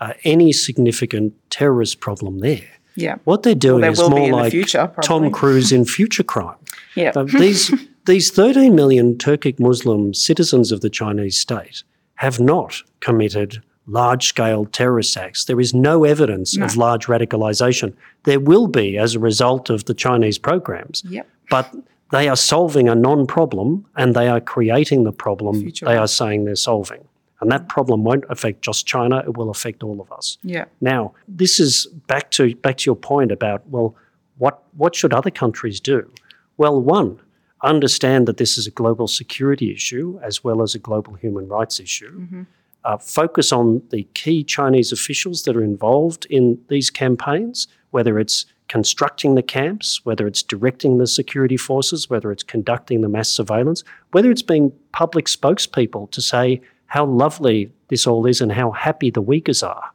uh, 0.00 0.12
any 0.24 0.52
significant 0.52 1.34
terrorist 1.50 2.00
problem 2.00 2.38
there. 2.38 2.68
Yeah. 2.94 3.16
What 3.24 3.42
they're 3.42 3.54
doing 3.54 3.82
well, 3.82 3.92
is 3.92 4.00
more 4.08 4.30
like 4.30 4.52
future, 4.52 4.90
Tom 5.02 5.30
Cruise 5.30 5.70
in 5.72 5.84
Future 5.84 6.22
Crime. 6.22 6.56
yeah. 6.94 7.12
Uh, 7.14 7.24
these, 7.24 7.72
these 8.06 8.30
13 8.30 8.74
million 8.74 9.16
Turkic 9.16 9.60
Muslim 9.60 10.14
citizens 10.14 10.72
of 10.72 10.80
the 10.80 10.88
Chinese 10.88 11.38
state 11.38 11.82
have 12.14 12.40
not 12.40 12.82
committed 13.00 13.62
large 13.86 14.26
scale 14.26 14.64
terrorist 14.66 15.16
acts. 15.16 15.44
There 15.44 15.60
is 15.60 15.74
no 15.74 16.04
evidence 16.04 16.56
no. 16.56 16.64
of 16.64 16.76
large 16.76 17.06
radicalization. 17.06 17.94
There 18.24 18.40
will 18.40 18.66
be 18.66 18.96
as 18.96 19.14
a 19.14 19.20
result 19.20 19.70
of 19.70 19.84
the 19.84 19.94
Chinese 19.94 20.38
programs. 20.38 21.02
Yep. 21.08 21.28
But 21.50 21.72
they 22.10 22.28
are 22.28 22.36
solving 22.36 22.88
a 22.88 22.94
non 22.94 23.26
problem 23.26 23.86
and 23.96 24.14
they 24.14 24.28
are 24.28 24.40
creating 24.40 25.04
the 25.04 25.12
problem 25.12 25.60
Future. 25.60 25.86
they 25.86 25.96
are 25.96 26.08
saying 26.08 26.44
they're 26.44 26.56
solving. 26.56 27.06
And 27.40 27.52
that 27.52 27.68
problem 27.68 28.02
won't 28.04 28.24
affect 28.30 28.62
just 28.62 28.86
China, 28.86 29.18
it 29.18 29.36
will 29.36 29.50
affect 29.50 29.82
all 29.82 30.00
of 30.00 30.10
us. 30.10 30.38
Yeah. 30.42 30.64
Now, 30.80 31.12
this 31.28 31.60
is 31.60 31.86
back 32.06 32.30
to 32.32 32.54
back 32.56 32.78
to 32.78 32.84
your 32.86 32.96
point 32.96 33.30
about, 33.30 33.68
well, 33.68 33.94
what 34.38 34.62
what 34.76 34.94
should 34.94 35.12
other 35.12 35.30
countries 35.30 35.80
do? 35.80 36.10
Well, 36.56 36.80
one, 36.80 37.20
understand 37.62 38.26
that 38.28 38.38
this 38.38 38.56
is 38.56 38.66
a 38.66 38.70
global 38.70 39.08
security 39.08 39.72
issue 39.72 40.18
as 40.22 40.42
well 40.42 40.62
as 40.62 40.74
a 40.74 40.78
global 40.78 41.14
human 41.14 41.48
rights 41.48 41.80
issue. 41.80 42.20
Mm-hmm. 42.20 42.42
Uh, 42.84 42.96
focus 42.98 43.52
on 43.52 43.82
the 43.90 44.04
key 44.14 44.44
Chinese 44.44 44.92
officials 44.92 45.42
that 45.42 45.56
are 45.56 45.64
involved 45.64 46.24
in 46.30 46.58
these 46.68 46.88
campaigns, 46.88 47.66
whether 47.90 48.18
it's 48.18 48.46
constructing 48.68 49.34
the 49.36 49.42
camps, 49.42 50.04
whether 50.04 50.26
it's 50.26 50.42
directing 50.42 50.98
the 50.98 51.06
security 51.06 51.56
forces, 51.56 52.10
whether 52.10 52.32
it's 52.32 52.42
conducting 52.42 53.00
the 53.00 53.08
mass 53.08 53.28
surveillance, 53.28 53.84
whether 54.10 54.30
it's 54.30 54.42
being 54.42 54.72
public 54.92 55.26
spokespeople 55.26 56.10
to 56.10 56.20
say 56.20 56.60
how 56.86 57.04
lovely 57.04 57.70
this 57.88 58.06
all 58.06 58.26
is 58.26 58.40
and 58.40 58.52
how 58.52 58.70
happy 58.72 59.10
the 59.10 59.22
Uyghurs 59.22 59.66
are. 59.66 59.90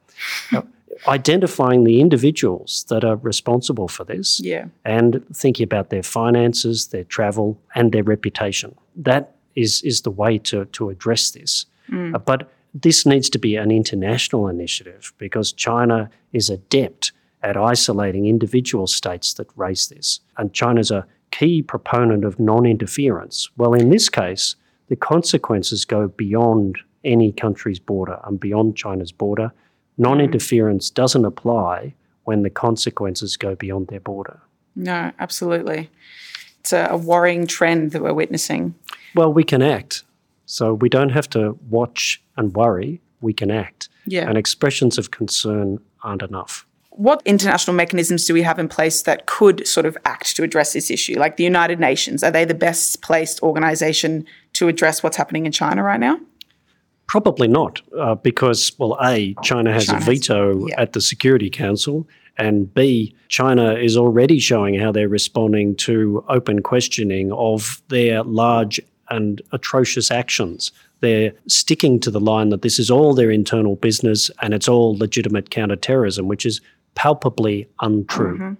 now, 0.51 0.65
identifying 1.07 1.83
the 1.83 1.99
individuals 1.99 2.85
that 2.89 3.03
are 3.03 3.15
responsible 3.17 3.87
for 3.87 4.03
this 4.03 4.39
Yeah. 4.39 4.65
and 4.85 5.23
thinking 5.33 5.63
about 5.63 5.89
their 5.89 6.03
finances, 6.03 6.87
their 6.87 7.03
travel, 7.05 7.59
and 7.75 7.91
their 7.91 8.03
reputation. 8.03 8.75
That 8.95 9.35
is, 9.55 9.81
is 9.83 10.01
the 10.01 10.11
way 10.11 10.37
to, 10.39 10.65
to 10.65 10.89
address 10.89 11.31
this. 11.31 11.65
Uh, 11.91 12.17
but 12.19 12.49
this 12.73 13.05
needs 13.05 13.29
to 13.29 13.37
be 13.39 13.57
an 13.57 13.69
international 13.69 14.47
initiative 14.47 15.11
because 15.17 15.51
China 15.51 16.09
is 16.31 16.49
adept 16.49 17.11
at 17.43 17.57
isolating 17.57 18.25
individual 18.27 18.87
states 18.87 19.33
that 19.33 19.47
raise 19.55 19.87
this. 19.87 20.19
And 20.37 20.53
China's 20.53 20.91
a 20.91 21.05
key 21.31 21.61
proponent 21.61 22.23
of 22.25 22.39
non 22.39 22.65
interference. 22.65 23.49
Well, 23.57 23.73
in 23.73 23.89
this 23.89 24.09
case, 24.09 24.55
the 24.89 24.95
consequences 24.95 25.85
go 25.85 26.07
beyond 26.09 26.77
any 27.03 27.31
country's 27.31 27.79
border 27.79 28.19
and 28.25 28.39
beyond 28.39 28.75
China's 28.75 29.11
border. 29.11 29.51
Non 29.97 30.21
interference 30.21 30.89
doesn't 30.89 31.25
apply 31.25 31.95
when 32.23 32.43
the 32.43 32.49
consequences 32.49 33.37
go 33.37 33.55
beyond 33.55 33.87
their 33.87 33.99
border. 33.99 34.39
No, 34.75 35.11
absolutely. 35.19 35.89
It's 36.59 36.73
a, 36.73 36.87
a 36.91 36.97
worrying 36.97 37.47
trend 37.47 37.91
that 37.91 38.01
we're 38.01 38.13
witnessing. 38.13 38.75
Well, 39.15 39.33
we 39.33 39.43
can 39.43 39.61
act. 39.61 40.03
So 40.45 40.73
we 40.73 40.89
don't 40.89 41.09
have 41.09 41.29
to 41.31 41.57
watch 41.69 42.21
and 42.37 42.53
worry, 42.53 43.01
we 43.21 43.33
can 43.33 43.49
act. 43.51 43.89
Yeah. 44.05 44.27
And 44.27 44.37
expressions 44.37 44.97
of 44.97 45.11
concern 45.11 45.79
aren't 46.03 46.21
enough. 46.21 46.65
What 46.91 47.21
international 47.25 47.75
mechanisms 47.75 48.25
do 48.25 48.33
we 48.33 48.41
have 48.41 48.59
in 48.59 48.67
place 48.67 49.03
that 49.03 49.25
could 49.25 49.65
sort 49.65 49.85
of 49.85 49.97
act 50.05 50.35
to 50.35 50.43
address 50.43 50.73
this 50.73 50.91
issue? 50.91 51.17
Like 51.17 51.37
the 51.37 51.43
United 51.43 51.79
Nations, 51.79 52.23
are 52.23 52.31
they 52.31 52.45
the 52.45 52.53
best 52.53 53.01
placed 53.01 53.41
organization 53.41 54.25
to 54.53 54.67
address 54.67 55.01
what's 55.01 55.17
happening 55.17 55.45
in 55.45 55.51
China 55.51 55.83
right 55.83 55.99
now? 55.99 56.19
Probably 57.07 57.47
not, 57.47 57.81
uh, 57.97 58.15
because, 58.15 58.71
well, 58.77 58.97
A, 59.03 59.35
China 59.41 59.73
has 59.73 59.87
China 59.87 59.99
a 59.99 60.01
veto 60.01 60.67
yeah. 60.67 60.81
at 60.81 60.93
the 60.93 61.01
Security 61.01 61.49
Council, 61.49 62.07
and 62.37 62.73
B, 62.73 63.15
China 63.27 63.73
is 63.73 63.97
already 63.97 64.39
showing 64.39 64.79
how 64.79 64.91
they're 64.91 65.09
responding 65.09 65.75
to 65.77 66.23
open 66.29 66.61
questioning 66.61 67.31
of 67.33 67.81
their 67.89 68.23
large 68.23 68.79
and 69.09 69.41
atrocious 69.51 70.09
actions. 70.09 70.71
They're 71.01 71.33
sticking 71.47 71.99
to 72.01 72.11
the 72.11 72.19
line 72.19 72.49
that 72.49 72.61
this 72.61 72.79
is 72.79 72.89
all 72.89 73.13
their 73.13 73.31
internal 73.31 73.75
business 73.75 74.31
and 74.41 74.53
it's 74.53 74.67
all 74.67 74.97
legitimate 74.97 75.49
counterterrorism, 75.49 76.27
which 76.27 76.45
is 76.45 76.61
palpably 76.95 77.67
untrue. 77.81 78.57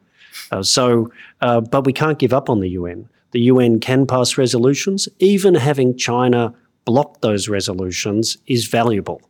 Uh, 0.51 0.63
so, 0.63 1.11
uh, 1.41 1.61
but 1.61 1.85
we 1.85 1.93
can't 1.93 2.19
give 2.19 2.33
up 2.33 2.50
on 2.50 2.59
the 2.59 2.69
UN. 2.69 3.07
The 3.31 3.41
UN 3.41 3.79
can 3.79 4.05
pass 4.05 4.38
resolutions. 4.38 5.07
Even 5.19 5.55
having 5.55 5.97
China 5.97 6.53
block 6.85 7.21
those 7.21 7.47
resolutions 7.47 8.38
is 8.47 8.67
valuable. 8.67 9.21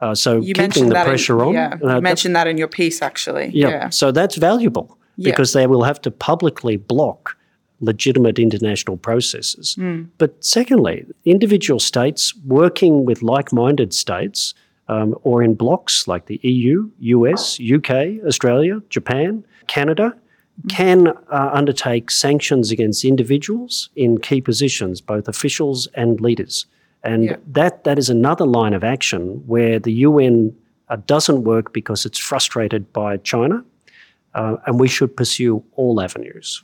Uh, 0.00 0.14
so 0.14 0.38
You 0.40 0.54
keeping 0.54 0.88
the 0.88 0.94
pressure 0.94 1.40
in, 1.40 1.48
on. 1.48 1.54
yeah, 1.54 1.76
uh, 1.82 1.96
you 1.96 2.00
mentioned 2.02 2.36
that 2.36 2.46
in 2.46 2.56
your 2.58 2.68
piece, 2.68 3.02
actually. 3.02 3.50
yeah, 3.52 3.68
Yeah. 3.68 3.88
So 3.90 4.12
that's 4.12 4.36
valuable 4.36 4.96
Yeah. 5.16 5.30
because 5.30 5.52
they 5.52 5.66
will 5.66 5.82
have 5.82 6.00
to 6.02 6.10
publicly 6.10 6.76
block 6.76 7.36
legitimate 7.80 8.38
international 8.38 8.96
processes. 8.96 9.74
Hmm. 9.74 10.02
But 10.18 10.44
secondly, 10.44 11.06
individual 11.24 11.80
states 11.80 12.34
working 12.46 13.04
with 13.04 13.22
like 13.22 13.52
minded 13.52 13.92
states 13.94 14.54
um, 14.88 15.14
or 15.22 15.42
in 15.42 15.54
blocks 15.54 16.08
like 16.08 16.26
the 16.26 16.40
EU, 16.42 16.90
US, 17.00 17.58
UK, 17.60 17.90
Australia, 18.26 18.80
Japan, 18.88 19.44
Canada 19.66 20.14
can 20.68 21.08
uh, 21.08 21.50
undertake 21.52 22.10
sanctions 22.10 22.70
against 22.72 23.04
individuals 23.04 23.90
in 23.94 24.18
key 24.18 24.40
positions, 24.40 25.00
both 25.00 25.28
officials 25.28 25.86
and 25.94 26.20
leaders. 26.20 26.66
And 27.04 27.24
Yeah. 27.24 27.36
that, 27.52 27.84
that 27.84 27.98
is 27.98 28.10
another 28.10 28.44
line 28.44 28.74
of 28.74 28.82
action 28.82 29.42
where 29.46 29.78
the 29.78 29.92
UN 29.92 30.56
uh, 30.88 30.96
doesn't 31.06 31.44
work 31.44 31.72
because 31.72 32.04
it's 32.04 32.18
frustrated 32.18 32.92
by 32.92 33.18
China. 33.18 33.64
Uh, 34.34 34.56
and 34.66 34.78
we 34.78 34.88
should 34.88 35.16
pursue 35.16 35.64
all 35.76 36.00
avenues. 36.00 36.60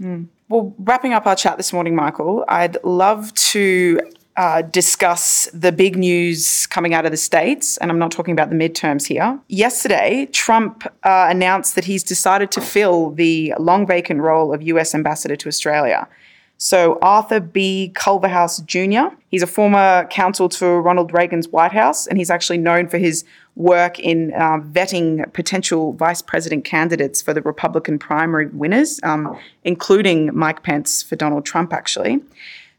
Well, 0.49 0.75
wrapping 0.79 1.13
up 1.13 1.27
our 1.27 1.35
chat 1.35 1.57
this 1.57 1.73
morning, 1.73 1.95
Michael, 1.97 2.45
I'd 2.47 2.77
love 2.85 3.33
to 3.53 3.99
uh, 4.37 4.63
discuss 4.63 5.49
the 5.55 5.71
big 5.71 5.97
news 5.97 6.67
coming 6.67 6.93
out 6.93 7.05
of 7.05 7.13
the 7.13 7.17
States, 7.17 7.77
and 7.77 7.91
I'm 7.91 7.99
not 7.99 8.11
talking 8.11 8.33
about 8.33 8.51
the 8.51 8.57
midterms 8.57 9.07
here. 9.07 9.39
Yesterday, 9.49 10.27
Trump 10.33 10.85
uh, 11.05 11.27
announced 11.31 11.77
that 11.77 11.85
he's 11.85 12.03
decided 12.03 12.51
to 12.53 12.61
fill 12.61 13.11
the 13.11 13.55
long 13.59 13.87
vacant 13.87 14.21
role 14.21 14.53
of 14.53 14.63
US 14.63 14.95
ambassador 14.95 15.37
to 15.37 15.49
Australia. 15.49 16.09
So, 16.57 16.99
Arthur 17.03 17.41
B. 17.41 17.93
Culverhouse 17.95 18.65
Jr., 18.65 19.15
he's 19.29 19.43
a 19.43 19.47
former 19.47 20.07
counsel 20.11 20.49
to 20.51 20.67
Ronald 20.67 21.13
Reagan's 21.13 21.49
White 21.49 21.73
House, 21.73 22.07
and 22.07 22.17
he's 22.17 22.31
actually 22.31 22.59
known 22.59 22.89
for 22.89 22.99
his 22.99 23.25
work 23.57 23.99
in 23.99 24.33
uh, 24.35 24.59
vetting 24.59 25.33
potential 25.33 25.93
vice 25.93 26.23
president 26.23 26.65
candidates 26.65 27.21
for 27.21 27.35
the 27.35 27.43
Republican 27.43 27.99
primary 27.99 28.47
winners, 28.47 29.01
um, 29.03 29.39
including 29.65 30.35
Mike 30.35 30.63
Pence 30.63 31.03
for 31.03 31.17
Donald 31.17 31.45
Trump, 31.45 31.73
actually. 31.73 32.21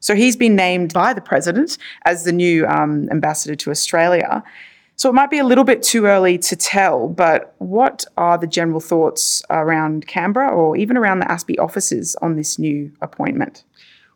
So, 0.06 0.14
he's 0.14 0.36
been 0.36 0.56
named 0.56 0.94
by 0.94 1.14
the 1.14 1.22
president 1.22 1.80
as 2.06 2.26
the 2.26 2.32
new 2.32 2.68
um, 2.68 3.10
ambassador 3.10 3.56
to 3.56 3.72
Australia. 3.72 4.44
So, 4.98 5.10
it 5.10 5.14
might 5.14 5.32
be 5.32 5.40
a 5.40 5.44
little 5.44 5.64
bit 5.64 5.82
too 5.82 6.06
early 6.06 6.38
to 6.38 6.56
tell, 6.56 7.08
but 7.08 7.56
what 7.58 8.06
are 8.16 8.38
the 8.38 8.46
general 8.46 8.80
thoughts 8.80 9.42
around 9.50 10.06
Canberra 10.06 10.50
or 10.50 10.78
even 10.78 10.96
around 10.96 11.22
the 11.22 11.26
ASPI 11.26 11.58
offices 11.58 12.16
on 12.22 12.36
this 12.36 12.60
new 12.60 12.92
appointment? 13.02 13.64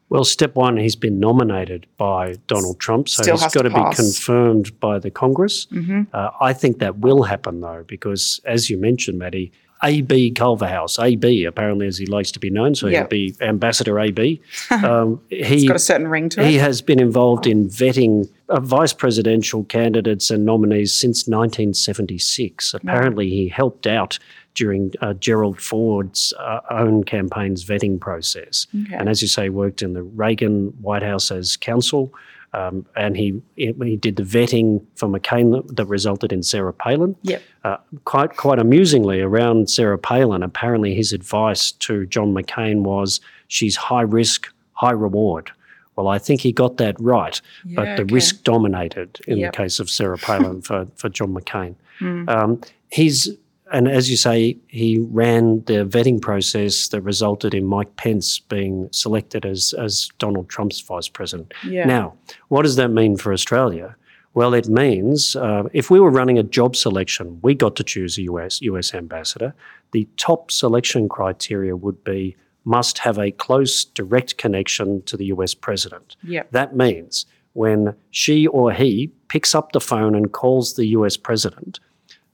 Well, 0.10 0.26
step 0.26 0.54
one, 0.54 0.78
he's 0.78 0.96
been 0.96 1.20
nominated 1.20 1.88
by 1.98 2.36
Donald 2.46 2.80
Trump, 2.80 3.10
so 3.10 3.24
Still 3.24 3.38
he's 3.38 3.54
got 3.54 3.64
to 3.64 3.70
to 3.70 3.76
be 3.90 3.96
confirmed 3.96 4.80
by 4.80 5.00
the 5.00 5.10
Congress. 5.10 5.68
Uh, 6.14 6.30
I 6.40 6.54
think 6.54 6.78
that 6.80 7.00
will 7.00 7.24
happen, 7.24 7.62
though, 7.62 7.84
because 7.88 8.42
as 8.46 8.70
you 8.70 8.78
mentioned, 8.78 9.18
Maddie, 9.18 9.52
AB 9.84 10.32
Culverhouse, 10.32 11.00
AB, 11.00 11.46
apparently 11.46 11.88
as 11.88 11.98
he 11.98 12.06
likes 12.06 12.32
to 12.34 12.40
be 12.40 12.50
known, 12.50 12.76
so 12.76 12.88
Yeah. 12.88 13.00
he'll 13.00 13.08
be 13.08 13.36
Ambassador 13.42 14.00
AB. 14.00 14.42
Um, 14.72 15.22
he, 15.30 15.44
has 15.62 15.64
Got 15.66 15.76
a 15.76 15.80
certain 15.80 16.08
ring 16.08 16.30
to 16.30 16.46
he 16.46 16.58
it. 16.58 16.62
has 16.62 16.82
been 16.82 17.00
involved 17.00 17.48
in 17.48 17.68
vetting 17.70 18.30
uh, 18.50 18.60
vice 18.60 18.94
presidential 18.94 19.64
candidates 19.66 20.30
and 20.30 20.46
nominees 20.46 20.94
since 20.94 21.28
1976. 21.84 22.74
Apparently, 22.74 23.30
he 23.30 23.48
helped 23.48 23.88
out 23.88 24.20
during 24.56 24.92
uh, 25.02 25.14
Gerald 25.14 25.62
Ford's 25.62 26.34
uh, 26.40 26.60
own 26.70 27.04
campaign's 27.04 27.64
vetting 27.64 28.00
process. 28.00 28.68
Okay. 28.86 28.96
And 28.96 29.08
as 29.08 29.22
you 29.22 29.28
say, 29.28 29.50
worked 29.50 29.82
in 29.82 29.94
the 29.94 30.04
Reagan 30.04 30.68
White 30.82 31.04
House 31.04 31.32
as 31.32 31.56
counsel. 31.56 32.14
Um, 32.54 32.86
and 32.96 33.16
he, 33.16 33.42
he 33.56 33.96
did 33.96 34.16
the 34.16 34.24
vetting 34.24 34.84
for 34.96 35.08
McCain 35.08 35.52
that, 35.52 35.76
that 35.76 35.86
resulted 35.86 36.34
in 36.34 36.42
Sarah 36.42 36.74
Palin. 36.74 37.16
Yep. 37.22 37.44
Uh, 37.64 37.78
quite 38.06 38.38
quite 38.38 38.60
amusingly, 38.60 39.22
around 39.22 39.70
Sarah 39.70 40.00
Palin, 40.00 40.42
apparently 40.42 40.96
his 40.96 41.14
advice 41.14 41.72
to 41.74 42.06
John 42.08 42.34
McCain 42.34 42.82
was 42.82 43.20
she's 43.48 43.76
high 43.76 44.02
risk, 44.02 44.52
high 44.74 44.92
reward. 44.92 45.52
Well, 45.96 46.08
I 46.08 46.18
think 46.18 46.42
he 46.42 46.52
got 46.54 46.78
that 46.78 46.96
right, 47.00 47.40
but 47.66 47.98
the 47.98 48.04
okay. 48.04 48.14
risk 48.14 48.44
dominated 48.44 49.20
in 49.28 49.38
Yep. 49.38 49.52
the 49.52 49.58
case 49.58 49.80
of 49.80 49.90
Sarah 49.90 50.18
Palin 50.18 50.62
for, 50.62 50.88
for 50.96 51.10
John 51.10 51.34
McCain. 51.34 51.76
Um, 52.30 52.62
he's 52.90 53.30
and 53.72 53.88
as 53.88 54.10
you 54.10 54.18
say, 54.18 54.58
he 54.68 55.00
ran 55.00 55.64
the 55.66 55.86
vetting 55.86 56.22
process 56.22 56.88
that 56.90 57.02
resulted 57.02 57.54
in 57.54 57.66
Mike 57.66 57.96
Pence 57.96 58.40
being 58.40 58.90
selected 58.92 59.46
as 59.46 59.74
as 59.74 60.10
Donald 60.18 60.50
Trump's 60.50 60.82
vice 60.82 61.08
president. 61.08 61.54
Yeah. 61.64 61.86
Now, 61.86 62.16
what 62.48 62.64
does 62.64 62.76
that 62.78 62.90
mean 62.90 63.18
for 63.18 63.34
Australia? 63.34 63.96
Well, 64.34 64.54
it 64.54 64.68
means 64.68 65.36
uh, 65.36 65.64
if 65.74 65.90
we 65.90 66.00
were 66.00 66.12
running 66.12 66.38
a 66.38 66.44
job 66.44 66.76
selection, 66.76 67.40
we 67.42 67.56
got 67.56 67.76
to 67.78 67.84
choose 67.84 68.18
a 68.18 68.24
US 68.24 68.62
US 68.62 68.94
ambassador. 68.94 69.54
The 69.92 70.08
top 70.18 70.52
selection 70.52 71.10
criteria 71.10 71.76
would 71.76 72.04
be 72.04 72.36
must 72.66 73.00
have 73.00 73.18
a 73.18 73.32
close 73.32 73.86
direct 73.86 74.38
connection 74.38 75.02
to 75.04 75.18
the 75.18 75.26
US 75.26 75.54
president. 75.54 76.16
Yep. 76.24 76.52
That 76.52 76.76
means 76.76 77.26
when 77.54 77.96
she 78.12 78.48
or 78.48 78.72
he 78.72 79.12
picks 79.28 79.56
up 79.56 79.72
the 79.72 79.82
phone 79.82 80.16
and 80.16 80.32
calls 80.32 80.76
the 80.76 80.88
US 80.88 81.18
president, 81.18 81.80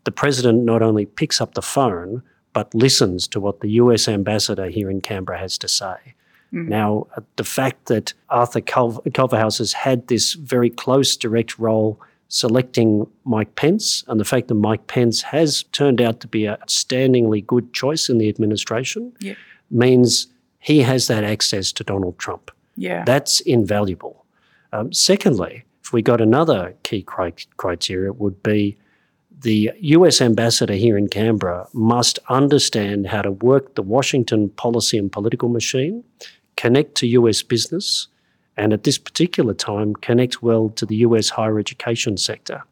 the 0.06 0.12
president 0.12 0.64
not 0.64 0.82
only 0.82 1.06
picks 1.06 1.42
up 1.42 1.54
the 1.54 1.62
phone, 1.62 2.24
but 2.54 2.74
listens 2.74 3.28
to 3.28 3.40
what 3.40 3.60
the 3.60 3.70
US 3.82 4.08
ambassador 4.08 4.68
here 4.70 4.90
in 4.90 5.02
Canberra 5.02 5.40
has 5.40 5.58
to 5.60 5.68
say. 5.68 5.96
Now, 6.52 7.08
uh, 7.18 7.22
the 7.36 7.44
fact 7.44 7.88
that 7.88 8.14
Arthur 8.30 8.62
Culver- 8.62 9.02
Culverhouse 9.12 9.58
has 9.58 9.74
had 9.74 10.08
this 10.08 10.36
very 10.36 10.70
close 10.70 11.18
direct 11.18 11.60
role 11.60 12.00
selecting 12.30 13.08
Mike 13.26 13.56
Pence, 13.56 14.06
and 14.08 14.22
the 14.22 14.26
fact 14.26 14.48
that 14.48 14.54
Mike 14.56 14.88
Pence 14.88 15.22
has 15.24 15.64
turned 15.74 16.00
out 16.00 16.22
to 16.22 16.28
be 16.28 16.46
a 16.46 16.56
outstandingly 16.58 17.46
good 17.46 17.74
choice 17.74 18.08
in 18.08 18.20
the 18.20 18.30
administration, 18.30 19.12
Yep. 19.20 19.36
means 19.70 20.28
he 20.60 20.80
has 20.82 21.08
that 21.08 21.26
access 21.26 21.74
to 21.74 21.84
Donald 21.84 22.18
Trump. 22.18 22.52
Yeah. 22.78 23.04
That's 23.06 23.42
invaluable. 23.42 24.26
Um, 24.72 24.94
secondly, 24.94 25.66
if 25.84 25.92
we 25.92 26.02
got 26.02 26.22
another 26.22 26.74
key 26.84 27.02
cri- 27.02 27.34
criteria, 27.58 28.12
it 28.12 28.18
would 28.20 28.42
be 28.44 28.78
the 29.42 29.72
US 29.80 30.22
ambassador 30.22 30.74
here 30.74 30.98
in 30.98 31.08
Canberra 31.08 31.68
must 31.74 32.20
understand 32.30 33.08
how 33.08 33.22
to 33.22 33.32
work 33.32 33.76
the 33.76 33.82
Washington 33.82 34.50
policy 34.50 34.98
and 34.98 35.12
political 35.12 35.50
machine, 35.50 36.04
connect 36.58 36.96
to 36.96 37.08
US 37.08 37.44
business, 37.44 38.08
and 38.58 38.74
at 38.74 38.84
this 38.84 38.98
particular 38.98 39.54
time, 39.54 39.94
connect 39.96 40.42
well 40.42 40.70
to 40.70 40.86
the 40.86 40.98
US 40.98 41.30
higher 41.30 41.60
education 41.60 42.18
sector. 42.18 42.64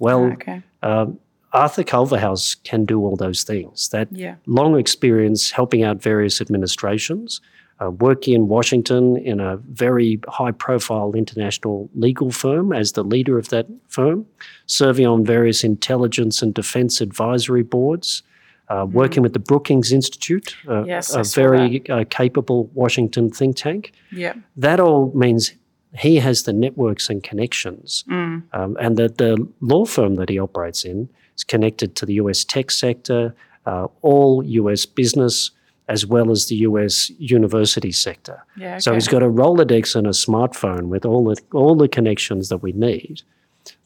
Well, 0.00 0.24
okay. 0.32 0.62
um, 0.82 1.18
Arthur 1.52 1.82
Culverhouse 1.82 2.56
can 2.64 2.84
do 2.84 3.00
all 3.00 3.16
those 3.16 3.42
things. 3.42 3.88
That 3.88 4.08
Yeah. 4.12 4.36
long 4.46 4.78
experience 4.78 5.50
helping 5.50 5.82
out 5.82 6.02
various 6.02 6.40
administrations, 6.40 7.40
uh, 7.80 7.90
working 7.90 8.34
in 8.34 8.48
Washington 8.48 9.16
in 9.16 9.40
a 9.40 9.56
very 9.70 10.20
high 10.28 10.50
profile 10.50 11.12
international 11.14 11.88
legal 11.94 12.30
firm 12.30 12.72
as 12.72 12.92
the 12.92 13.04
leader 13.04 13.38
of 13.38 13.48
that 13.50 13.66
firm, 13.88 14.26
serving 14.66 15.06
on 15.06 15.24
various 15.24 15.62
intelligence 15.64 16.42
and 16.42 16.54
defense 16.54 17.00
advisory 17.00 17.62
boards, 17.62 18.22
uh, 18.68 18.86
working 18.90 19.22
with 19.22 19.32
the 19.32 19.38
Brookings 19.38 19.92
Institute, 19.92 20.54
uh, 20.68 20.84
Yes, 20.84 21.14
a 21.14 21.22
very 21.22 21.88
uh, 21.88 22.04
capable 22.10 22.68
Washington 22.74 23.30
think 23.30 23.56
tank. 23.56 23.92
Yeah. 24.12 24.34
That 24.56 24.80
all 24.80 25.10
means 25.14 25.52
he 25.96 26.16
has 26.16 26.42
the 26.42 26.52
networks 26.52 27.08
and 27.08 27.22
connections, 27.22 28.04
Mm. 28.08 28.42
um, 28.52 28.76
and 28.80 28.96
that 28.98 29.16
the 29.18 29.36
law 29.60 29.84
firm 29.86 30.16
that 30.16 30.28
he 30.28 30.38
operates 30.38 30.84
in 30.84 31.08
is 31.36 31.44
connected 31.44 31.94
to 31.96 32.06
the 32.06 32.14
US 32.14 32.44
tech 32.44 32.70
sector, 32.70 33.34
uh, 33.64 33.86
all 34.02 34.42
US 34.44 34.84
business, 34.84 35.50
as 35.88 36.04
well 36.06 36.30
as 36.30 36.46
the 36.46 36.56
US 36.56 37.10
university 37.18 37.92
sector. 37.92 38.44
Yeah. 38.56 38.78
So 38.78 38.94
he's 38.94 39.08
got 39.08 39.22
a 39.22 39.28
Rolodex 39.28 39.96
and 39.96 40.06
a 40.06 40.10
smartphone 40.10 40.88
with 40.88 41.04
all 41.04 41.24
the 41.24 41.40
all 41.52 41.74
the 41.74 41.88
connections 41.88 42.48
that 42.50 42.58
we 42.58 42.72
need. 42.72 43.22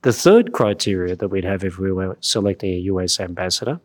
The 0.02 0.12
third 0.12 0.52
criteria 0.52 1.16
that 1.16 1.28
we'd 1.28 1.44
have 1.44 1.64
if 1.64 1.78
we 1.78 1.92
were 1.92 2.16
selecting 2.20 2.72
a 2.72 2.78
US 2.92 3.20
ambassador 3.20 3.80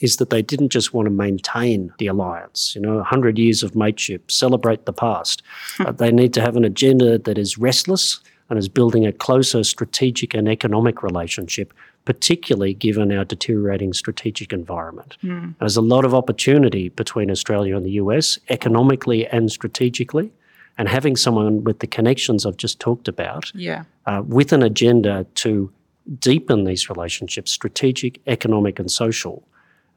is 0.00 0.16
that 0.16 0.30
they 0.30 0.42
didn't 0.42 0.70
just 0.70 0.92
want 0.92 1.06
to 1.06 1.10
maintain 1.10 1.92
the 1.98 2.08
alliance, 2.08 2.74
you 2.74 2.80
know, 2.80 2.96
100 2.96 3.38
years 3.38 3.62
of 3.62 3.76
mateship, 3.76 4.30
celebrate 4.30 4.84
the 4.84 4.92
past. 4.92 5.42
Uh, 5.80 5.90
they 5.90 6.12
need 6.12 6.32
to 6.34 6.40
have 6.40 6.56
an 6.56 6.64
agenda 6.64 7.18
that 7.18 7.38
is 7.38 7.56
restless 7.56 8.20
and 8.50 8.58
is 8.58 8.68
building 8.68 9.06
a 9.06 9.12
closer 9.12 9.64
strategic 9.64 10.34
and 10.34 10.48
economic 10.48 11.02
relationship, 11.02 11.72
particularly 12.04 12.74
given 12.74 13.12
our 13.12 13.24
deteriorating 13.24 13.92
strategic 13.92 14.52
environment. 14.52 15.16
There's 15.60 15.76
a 15.76 15.82
lot 15.82 16.04
of 16.04 16.14
opportunity 16.14 16.88
between 16.88 17.30
Australia 17.30 17.76
and 17.76 17.86
the 17.86 17.92
US, 17.92 18.38
economically 18.48 19.26
and 19.28 19.50
strategically. 19.50 20.32
And 20.78 20.88
having 20.88 21.16
someone 21.16 21.64
with 21.64 21.78
the 21.80 21.86
connections 21.86 22.46
I've 22.46 22.56
just 22.56 22.80
talked 22.80 23.06
about 23.06 23.52
yeah. 23.54 23.84
uh, 24.06 24.22
with 24.26 24.52
an 24.52 24.62
agenda 24.62 25.26
to 25.36 25.70
deepen 26.18 26.64
these 26.64 26.88
relationships, 26.88 27.52
strategic, 27.52 28.20
economic, 28.26 28.78
and 28.78 28.90
social, 28.90 29.46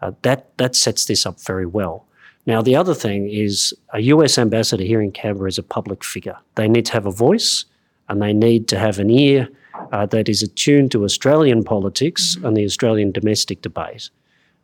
uh, 0.02 0.12
that 0.22 0.56
that 0.58 0.76
sets 0.76 1.06
this 1.06 1.26
up 1.26 1.40
very 1.42 1.66
well. 1.66 2.06
Now, 2.46 2.62
the 2.62 2.76
other 2.76 2.94
thing 2.94 3.30
is 3.30 3.74
a 3.94 4.02
US 4.02 4.38
ambassador 4.38 4.84
here 4.84 5.02
in 5.02 5.12
Canberra 5.12 5.48
is 5.48 5.58
a 5.58 5.64
public 5.64 6.04
figure. 6.04 6.38
They 6.56 6.68
need 6.68 6.86
to 6.88 6.94
have 6.94 7.06
a 7.06 7.12
voice 7.12 7.66
and 8.08 8.22
they 8.22 8.34
need 8.34 8.68
to 8.68 8.78
have 8.78 9.00
an 9.00 9.10
ear 9.10 9.50
uh, 9.92 10.06
that 10.08 10.28
is 10.30 10.42
attuned 10.44 10.92
to 10.92 11.04
Australian 11.04 11.64
politics 11.64 12.38
and 12.44 12.56
the 12.56 12.66
Australian 12.66 13.12
domestic 13.12 13.62
debate. 13.62 14.10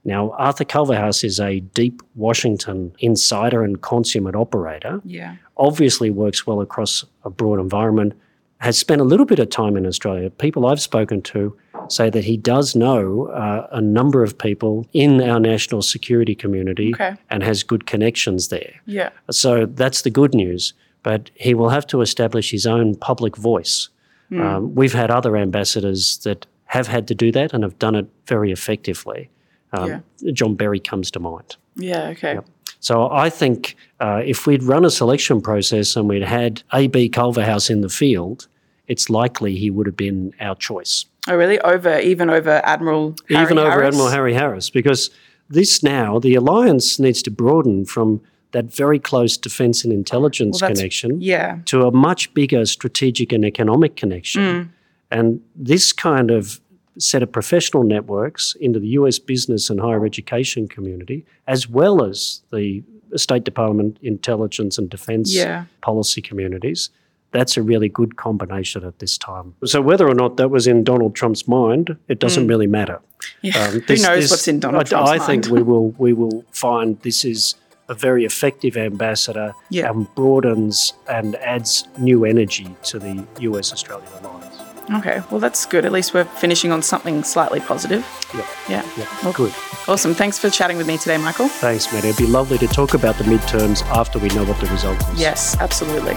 Now, 0.04 0.32
Arthur 0.32 0.66
Culverhouse 0.66 1.24
is 1.24 1.40
a 1.40 1.60
deep 1.60 2.02
Washington 2.16 2.92
insider 3.00 3.64
and 3.64 3.82
consummate 3.82 4.36
operator 4.36 5.02
Yeah. 5.06 5.36
obviously 5.58 6.10
works 6.10 6.48
well 6.48 6.60
across 6.62 7.06
a 7.24 7.30
broad 7.30 7.60
environment, 7.60 8.14
has 8.58 8.78
spent 8.78 9.02
a 9.02 9.04
little 9.04 9.26
bit 9.26 9.40
of 9.40 9.50
time 9.50 9.78
in 9.78 9.86
Australia. 9.86 10.30
People 10.30 10.66
I've 10.66 10.82
spoken 10.82 11.22
to 11.24 11.56
say 11.88 12.10
that 12.10 12.24
he 12.24 12.38
does 12.38 12.76
know 12.76 13.28
uh, 13.28 13.68
a 13.72 13.82
number 13.82 14.24
of 14.24 14.38
people 14.38 14.88
in 14.94 15.22
our 15.22 15.40
national 15.40 15.82
security 15.82 16.36
community 16.36 16.94
Okay. 16.96 17.16
and 17.30 17.44
has 17.44 17.64
good 17.64 17.86
connections 17.86 18.48
there. 18.48 18.74
Yeah. 18.86 19.10
So 19.30 19.66
that's 19.66 20.02
the 20.04 20.10
good 20.12 20.34
news. 20.34 20.74
But 21.04 21.32
he 21.34 21.54
will 21.56 21.70
have 21.70 21.88
to 21.88 22.02
establish 22.02 22.52
his 22.52 22.68
own 22.68 22.96
public 22.96 23.36
voice. 23.36 23.90
Um, 24.32 24.74
we've 24.76 24.94
had 24.94 25.12
other 25.12 25.36
ambassadors 25.36 26.18
that 26.20 26.46
have 26.66 26.88
had 26.88 27.08
to 27.10 27.16
do 27.16 27.32
that 27.34 27.54
and 27.54 27.64
have 27.64 27.78
done 27.80 27.96
it 27.96 28.08
very 28.28 28.52
effectively. 28.52 29.30
Um, 29.74 30.04
John 30.34 30.56
Berry 30.56 30.80
comes 30.80 31.12
to 31.12 31.20
mind. 31.20 31.58
Yeah. 31.76 32.08
Okay. 32.10 32.40
So 32.80 33.10
I 33.12 33.30
think 33.30 33.76
uh, 34.00 34.22
if 34.26 34.48
we'd 34.48 34.64
run 34.64 34.86
a 34.86 34.90
selection 34.90 35.42
process 35.42 35.96
and 35.96 36.08
we'd 36.08 36.24
had 36.24 36.64
A.B. 36.74 37.10
Culverhouse 37.10 37.70
in 37.70 37.82
the 37.82 37.90
field, 37.90 38.48
it's 38.88 39.10
likely 39.10 39.56
he 39.58 39.70
would 39.70 39.86
have 39.86 39.98
been 39.98 40.34
our 40.40 40.56
choice, 40.56 41.06
Oh, 41.28 41.36
really? 41.36 41.60
Over 41.60 42.00
even 42.00 42.30
over 42.30 42.62
Admiral 42.64 43.16
Harry 43.30 43.44
even 43.44 43.58
over 43.60 43.70
Harris? 43.70 43.88
Admiral 43.96 44.10
Harry 44.10 44.34
Harris, 44.34 44.70
because 44.72 45.12
this 45.50 45.84
now 45.84 46.18
the 46.20 46.34
alliance 46.36 47.00
needs 47.00 47.22
to 47.24 47.32
broaden 47.32 47.86
from 47.86 48.22
that 48.52 48.66
very 48.74 49.00
close 49.00 49.38
defence 49.38 49.84
and 49.84 49.94
intelligence 49.94 50.62
Well, 50.62 50.72
connection 50.74 51.22
Yeah. 51.22 51.60
to 51.66 51.86
a 51.88 51.92
much 51.92 52.34
bigger 52.34 52.66
strategic 52.66 53.32
and 53.32 53.46
economic 53.46 53.96
connection. 53.96 54.42
Mm. 54.42 54.70
And 55.10 55.42
this 55.56 55.94
kind 55.94 56.32
of 56.32 56.60
set 56.98 57.24
of 57.24 57.32
professional 57.32 57.84
networks 57.84 58.56
into 58.60 58.80
the 58.80 58.88
US 59.00 59.20
business 59.20 59.70
and 59.70 59.80
higher 59.80 60.06
education 60.06 60.68
community, 60.68 61.26
as 61.48 61.70
well 61.70 62.04
as 62.04 62.42
the 62.52 62.84
State 63.16 63.44
Department 63.44 63.98
intelligence 64.02 64.78
and 64.78 64.90
defense 64.90 65.34
Yeah. 65.34 65.66
policy 65.82 66.22
communities, 66.22 66.90
that's 67.32 67.56
a 67.56 67.62
really 67.62 67.88
good 67.88 68.18
combination 68.18 68.84
at 68.84 69.00
this 69.00 69.18
time. 69.18 69.54
So 69.66 69.82
whether 69.82 70.08
or 70.08 70.14
not 70.14 70.36
that 70.38 70.50
was 70.50 70.68
in 70.68 70.84
Donald 70.84 71.16
Trump's 71.16 71.48
mind, 71.48 71.96
it 72.10 72.20
doesn't 72.20 72.48
really 72.48 72.68
matter. 72.68 73.00
Yeah. 73.42 73.58
Um, 73.58 73.80
Who 73.82 73.96
knows 73.96 74.00
this- 74.00 74.32
what's 74.32 74.48
in 74.50 74.60
Donald 74.60 74.82
I, 74.82 74.90
Trump's 74.90 75.10
I 75.10 75.18
mind? 75.18 75.22
I 75.22 75.26
think 75.28 75.48
we 75.48 75.62
will 75.62 75.96
we 75.98 76.12
will 76.12 76.44
find 76.52 77.00
this 77.02 77.24
is 77.24 77.56
a 77.92 77.94
very 77.94 78.24
effective 78.26 78.78
ambassador 78.78 79.54
Yeah. 79.70 79.90
and 79.90 80.08
broadens 80.16 80.94
and 81.10 81.36
adds 81.36 81.84
new 81.98 82.24
energy 82.26 82.74
to 82.84 82.98
the 83.00 83.26
US 83.40 83.74
Australia 83.74 84.08
alliance. 84.22 84.56
Okay. 84.96 85.22
Well, 85.30 85.40
that's 85.40 85.66
good. 85.66 85.86
At 85.86 85.92
least 85.92 86.14
we're 86.14 86.24
finishing 86.26 86.72
on 86.72 86.82
something 86.82 87.24
slightly 87.24 87.60
positive. 87.60 88.04
Yep. 88.34 88.46
Yeah. 88.70 88.84
Yeah, 88.98 89.06
Well, 89.24 89.34
good. 89.34 89.54
Awesome. 89.88 90.14
Thanks 90.14 90.38
for 90.40 90.50
chatting 90.50 90.78
with 90.78 90.88
me 90.88 90.98
today, 90.98 91.18
Michael. 91.18 91.48
Thanks, 91.50 91.92
Matt. 91.94 92.04
It'd 92.06 92.18
be 92.18 92.26
lovely 92.32 92.58
to 92.60 92.68
talk 92.68 92.94
about 92.94 93.16
the 93.18 93.24
midterms 93.26 93.84
after 93.88 94.20
we 94.20 94.30
know 94.30 94.44
what 94.46 94.60
the 94.60 94.68
result 94.68 94.98
is. 95.14 95.20
Yes, 95.20 95.56
absolutely. 95.60 96.16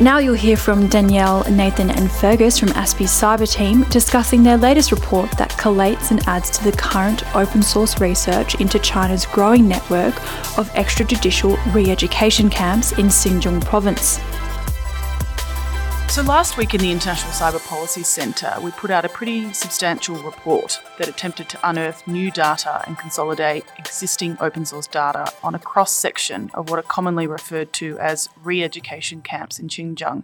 Now 0.00 0.18
you'll 0.18 0.34
hear 0.34 0.56
from 0.56 0.88
Danielle, 0.88 1.48
Nathan, 1.48 1.88
and 1.88 2.10
Fergus 2.10 2.58
from 2.58 2.70
ASPI's 2.70 3.12
cyber 3.12 3.50
team 3.50 3.84
discussing 3.90 4.42
their 4.42 4.56
latest 4.56 4.90
report 4.90 5.30
that 5.38 5.52
collates 5.52 6.10
and 6.10 6.20
adds 6.26 6.50
to 6.50 6.64
the 6.64 6.72
current 6.72 7.22
open 7.36 7.62
source 7.62 8.00
research 8.00 8.56
into 8.56 8.80
China's 8.80 9.24
growing 9.24 9.68
network 9.68 10.16
of 10.58 10.68
extrajudicial 10.72 11.56
re 11.72 11.92
education 11.92 12.50
camps 12.50 12.90
in 12.98 13.06
Xinjiang 13.06 13.64
province. 13.64 14.18
So, 16.14 16.22
last 16.22 16.56
week 16.56 16.74
in 16.74 16.80
the 16.80 16.92
International 16.92 17.32
Cyber 17.32 17.66
Policy 17.66 18.04
Centre, 18.04 18.54
we 18.62 18.70
put 18.70 18.92
out 18.92 19.04
a 19.04 19.08
pretty 19.08 19.52
substantial 19.52 20.14
report 20.14 20.80
that 20.96 21.08
attempted 21.08 21.48
to 21.48 21.68
unearth 21.68 22.06
new 22.06 22.30
data 22.30 22.84
and 22.86 22.96
consolidate 22.96 23.64
existing 23.78 24.36
open 24.40 24.64
source 24.64 24.86
data 24.86 25.32
on 25.42 25.56
a 25.56 25.58
cross 25.58 25.90
section 25.90 26.52
of 26.54 26.70
what 26.70 26.78
are 26.78 26.82
commonly 26.82 27.26
referred 27.26 27.72
to 27.72 27.98
as 27.98 28.28
re 28.44 28.62
education 28.62 29.22
camps 29.22 29.58
in 29.58 29.66
Xinjiang 29.66 30.22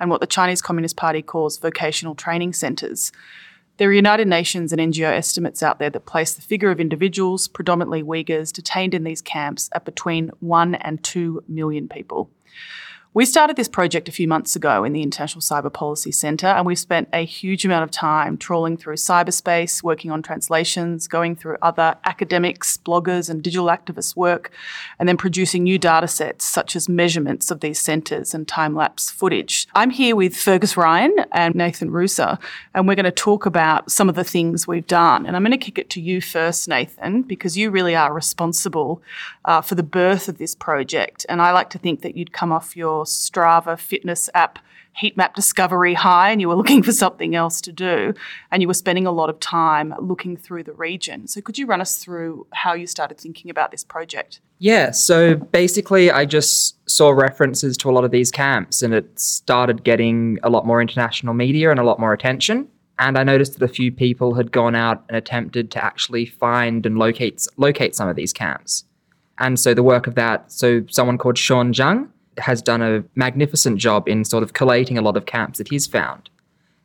and 0.00 0.10
what 0.10 0.20
the 0.20 0.26
Chinese 0.26 0.60
Communist 0.60 0.96
Party 0.96 1.22
calls 1.22 1.56
vocational 1.56 2.16
training 2.16 2.52
centres. 2.52 3.12
There 3.76 3.90
are 3.90 3.92
United 3.92 4.26
Nations 4.26 4.72
and 4.72 4.80
NGO 4.80 5.12
estimates 5.12 5.62
out 5.62 5.78
there 5.78 5.90
that 5.90 6.04
place 6.04 6.34
the 6.34 6.42
figure 6.42 6.72
of 6.72 6.80
individuals, 6.80 7.46
predominantly 7.46 8.02
Uyghurs, 8.02 8.52
detained 8.52 8.92
in 8.92 9.04
these 9.04 9.22
camps 9.22 9.70
at 9.72 9.84
between 9.84 10.32
1 10.40 10.74
and 10.74 11.04
2 11.04 11.44
million 11.46 11.88
people. 11.88 12.28
We 13.18 13.26
started 13.26 13.56
this 13.56 13.66
project 13.66 14.08
a 14.08 14.12
few 14.12 14.28
months 14.28 14.54
ago 14.54 14.84
in 14.84 14.92
the 14.92 15.02
International 15.02 15.42
Cyber 15.42 15.72
Policy 15.72 16.12
Centre, 16.12 16.46
and 16.46 16.64
we've 16.64 16.78
spent 16.78 17.08
a 17.12 17.24
huge 17.24 17.64
amount 17.64 17.82
of 17.82 17.90
time 17.90 18.38
trawling 18.38 18.76
through 18.76 18.94
cyberspace, 18.94 19.82
working 19.82 20.12
on 20.12 20.22
translations, 20.22 21.08
going 21.08 21.34
through 21.34 21.56
other 21.60 21.96
academics, 22.04 22.76
bloggers, 22.76 23.28
and 23.28 23.42
digital 23.42 23.66
activists' 23.66 24.14
work, 24.14 24.52
and 25.00 25.08
then 25.08 25.16
producing 25.16 25.64
new 25.64 25.80
data 25.80 26.06
sets 26.06 26.44
such 26.44 26.76
as 26.76 26.88
measurements 26.88 27.50
of 27.50 27.58
these 27.58 27.80
centres 27.80 28.34
and 28.34 28.46
time 28.46 28.76
lapse 28.76 29.10
footage. 29.10 29.66
I'm 29.74 29.90
here 29.90 30.14
with 30.14 30.36
Fergus 30.36 30.76
Ryan 30.76 31.12
and 31.32 31.56
Nathan 31.56 31.90
Ruser, 31.90 32.38
and 32.72 32.86
we're 32.86 32.94
going 32.94 33.02
to 33.02 33.10
talk 33.10 33.46
about 33.46 33.90
some 33.90 34.08
of 34.08 34.14
the 34.14 34.22
things 34.22 34.68
we've 34.68 34.86
done. 34.86 35.26
And 35.26 35.34
I'm 35.34 35.42
going 35.42 35.50
to 35.50 35.58
kick 35.58 35.76
it 35.76 35.90
to 35.90 36.00
you 36.00 36.20
first, 36.20 36.68
Nathan, 36.68 37.22
because 37.22 37.56
you 37.56 37.72
really 37.72 37.96
are 37.96 38.14
responsible 38.14 39.02
uh, 39.44 39.60
for 39.60 39.74
the 39.74 39.82
birth 39.82 40.28
of 40.28 40.38
this 40.38 40.54
project. 40.54 41.26
And 41.28 41.42
I 41.42 41.50
like 41.50 41.70
to 41.70 41.78
think 41.78 42.02
that 42.02 42.16
you'd 42.16 42.32
come 42.32 42.52
off 42.52 42.76
your 42.76 43.07
Strava 43.10 43.78
fitness 43.78 44.30
app 44.34 44.58
heat 44.98 45.16
map 45.16 45.34
discovery 45.34 45.94
high 45.94 46.30
and 46.30 46.40
you 46.40 46.48
were 46.48 46.56
looking 46.56 46.82
for 46.82 46.92
something 46.92 47.34
else 47.34 47.60
to 47.60 47.72
do 47.72 48.12
and 48.50 48.62
you 48.62 48.68
were 48.68 48.74
spending 48.74 49.06
a 49.06 49.12
lot 49.12 49.30
of 49.30 49.38
time 49.38 49.94
looking 50.00 50.36
through 50.36 50.64
the 50.64 50.72
region. 50.72 51.26
So 51.28 51.40
could 51.40 51.56
you 51.56 51.66
run 51.66 51.80
us 51.80 51.96
through 51.96 52.46
how 52.52 52.74
you 52.74 52.86
started 52.86 53.18
thinking 53.18 53.50
about 53.50 53.70
this 53.70 53.84
project? 53.84 54.40
Yeah, 54.58 54.90
so 54.90 55.36
basically, 55.36 56.10
I 56.10 56.24
just 56.24 56.76
saw 56.90 57.10
references 57.10 57.76
to 57.78 57.90
a 57.90 57.92
lot 57.92 58.04
of 58.04 58.10
these 58.10 58.32
camps 58.32 58.82
and 58.82 58.92
it 58.92 59.18
started 59.20 59.84
getting 59.84 60.38
a 60.42 60.50
lot 60.50 60.66
more 60.66 60.80
international 60.80 61.32
media 61.32 61.70
and 61.70 61.78
a 61.78 61.84
lot 61.84 62.00
more 62.00 62.12
attention. 62.12 62.66
And 62.98 63.16
I 63.16 63.22
noticed 63.22 63.56
that 63.56 63.62
a 63.62 63.72
few 63.72 63.92
people 63.92 64.34
had 64.34 64.50
gone 64.50 64.74
out 64.74 65.04
and 65.08 65.16
attempted 65.16 65.70
to 65.72 65.84
actually 65.84 66.26
find 66.26 66.84
and 66.84 66.98
locate, 66.98 67.46
locate 67.56 67.94
some 67.94 68.08
of 68.08 68.16
these 68.16 68.32
camps. 68.32 68.82
And 69.38 69.60
so 69.60 69.72
the 69.72 69.84
work 69.84 70.08
of 70.08 70.16
that, 70.16 70.50
so 70.50 70.84
someone 70.90 71.18
called 71.18 71.38
Shawn 71.38 71.72
Zhang 71.72 72.08
has 72.38 72.62
done 72.62 72.82
a 72.82 73.04
magnificent 73.14 73.78
job 73.78 74.08
in 74.08 74.24
sort 74.24 74.42
of 74.42 74.52
collating 74.52 74.98
a 74.98 75.02
lot 75.02 75.16
of 75.16 75.26
camps 75.26 75.58
that 75.58 75.68
he's 75.68 75.86
found. 75.86 76.30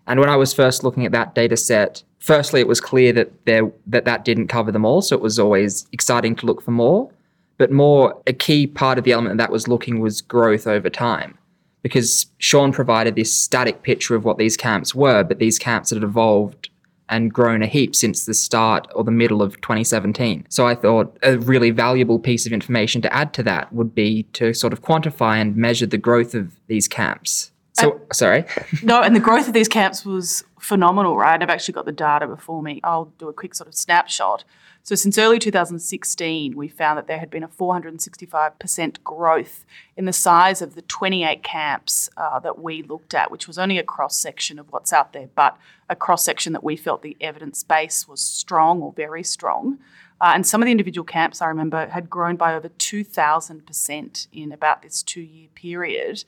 And 0.08 0.20
when 0.20 0.30
I 0.30 0.36
was 0.36 0.54
first 0.54 0.84
looking 0.84 1.06
at 1.06 1.12
that 1.14 1.34
data 1.34 1.56
set, 1.56 2.04
firstly, 2.20 2.60
it 2.60 2.68
was 2.68 2.82
clear 2.82 3.14
that 3.14 3.46
there 3.46 3.72
that 3.88 4.06
that 4.06 4.26
didn't 4.26 4.48
cover 4.48 4.72
them 4.72 4.86
all, 4.86 5.02
so 5.02 5.16
it 5.16 5.22
was 5.22 5.40
always 5.40 5.88
exciting 5.92 6.36
to 6.38 6.46
look 6.46 6.62
for 6.62 6.72
more. 6.72 7.10
But 7.58 7.72
more, 7.72 8.22
a 8.28 8.34
key 8.34 8.68
part 8.68 8.98
of 8.98 9.04
the 9.04 9.12
element 9.12 9.38
that 9.38 9.52
was 9.52 9.68
looking 9.68 10.00
was 10.00 10.22
growth 10.22 10.68
over 10.68 10.90
time, 10.90 11.38
because 11.84 12.26
Shawn 12.40 12.74
provided 12.74 13.16
this 13.16 13.34
static 13.34 13.84
picture 13.84 14.16
of 14.16 14.26
what 14.26 14.38
these 14.38 14.58
camps 14.58 14.94
were, 14.94 15.24
but 15.24 15.40
these 15.40 15.60
camps 15.60 15.92
had 15.92 16.04
evolved 16.04 16.70
and 17.14 17.32
grown 17.32 17.62
a 17.62 17.68
heap 17.68 17.96
since 17.96 18.26
the 18.26 18.34
start 18.34 18.88
or 18.96 19.04
the 19.04 19.12
middle 19.12 19.44
of 19.44 19.62
2017. 19.62 20.48
So 20.50 20.66
I 20.66 20.74
thought 20.74 21.16
a 21.22 21.38
really 21.38 21.70
valuable 21.70 22.18
piece 22.18 22.48
of 22.48 22.52
information 22.52 23.04
to 23.04 23.14
add 23.14 23.36
to 23.36 23.44
that 23.44 23.72
would 23.72 23.94
be 23.94 24.24
to 24.34 24.52
sort 24.54 24.74
of 24.74 24.82
quantify 24.82 25.40
and 25.40 25.56
measure 25.56 25.86
the 25.86 26.00
growth 26.00 26.34
of 26.34 26.52
these 26.66 26.88
camps. 26.88 27.52
So, 27.74 27.94
uh, 27.94 28.14
sorry. 28.14 28.46
No, 28.84 29.04
and 29.04 29.16
the 29.16 29.20
growth 29.20 29.48
of 29.48 29.54
these 29.54 29.68
camps 29.68 30.04
was 30.04 30.44
phenomenal, 30.60 31.16
right? 31.16 31.42
I've 31.42 31.52
actually 31.52 31.76
got 31.76 31.86
the 31.86 31.92
data 31.92 32.26
before 32.26 32.64
me. 32.64 32.82
I'll 32.84 33.06
do 33.20 33.30
a 33.30 33.34
quick 33.34 33.54
sort 33.54 33.68
of 33.68 33.76
snapshot. 33.76 34.44
So, 34.86 34.96
since 34.96 35.18
early 35.18 35.40
2016, 35.40 36.58
we 36.58 36.68
found 36.68 36.98
that 36.98 37.08
there 37.08 37.20
had 37.20 37.30
been 37.30 37.44
a 37.44 37.48
465% 37.48 39.02
growth 39.02 39.64
in 39.96 40.04
the 40.04 40.12
size 40.12 40.62
of 40.62 40.76
the 40.76 40.82
28 40.82 41.42
camps 41.42 42.10
uh, 42.18 42.40
that 42.40 42.62
we 42.62 42.84
looked 42.84 43.14
at, 43.14 43.32
which 43.32 43.48
was 43.48 43.58
only 43.58 43.78
a 43.78 43.84
cross 43.84 44.18
section 44.18 44.60
of 44.60 44.74
what's 44.74 44.92
out 44.92 45.14
there, 45.14 45.30
but 45.36 45.56
a 45.90 45.96
cross 45.96 46.26
section 46.26 46.52
that 46.52 46.66
we 46.66 46.76
felt 46.76 47.02
the 47.02 47.16
evidence 47.22 47.64
base 47.64 48.10
was 48.10 48.20
strong 48.20 48.82
or 48.82 48.92
very 48.92 49.24
strong. 49.24 49.78
Uh, 50.20 50.34
and 50.36 50.46
some 50.46 50.62
of 50.62 50.66
the 50.66 50.72
individual 50.72 51.06
camps, 51.06 51.42
I 51.42 51.48
remember, 51.48 51.88
had 51.88 52.10
grown 52.10 52.36
by 52.36 52.54
over 52.54 52.68
2,000% 52.68 54.28
in 54.34 54.52
about 54.52 54.82
this 54.82 55.02
two 55.02 55.22
year 55.22 55.48
period. 55.56 56.26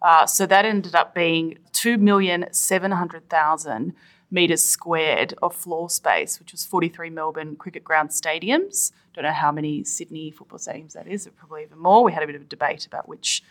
Uh, 0.00 0.24
so 0.24 0.46
that 0.46 0.64
ended 0.64 0.94
up 0.94 1.14
being 1.14 1.58
2,700,000 1.74 3.92
metres 4.30 4.64
squared 4.64 5.34
of 5.42 5.54
floor 5.54 5.88
space, 5.88 6.38
which 6.38 6.52
was 6.52 6.64
43 6.64 7.10
Melbourne 7.10 7.56
cricket 7.56 7.84
ground 7.84 8.10
stadiums. 8.10 8.92
Don't 9.14 9.24
know 9.24 9.32
how 9.32 9.50
many 9.50 9.82
Sydney 9.84 10.30
football 10.30 10.58
stadiums 10.58 10.92
that 10.92 11.08
is, 11.08 11.28
probably 11.36 11.62
even 11.62 11.78
more. 11.78 12.04
We 12.04 12.12
had 12.12 12.22
a 12.22 12.26
bit 12.26 12.36
of 12.36 12.42
a 12.42 12.44
debate 12.46 12.86
about 12.86 13.08
which 13.08 13.42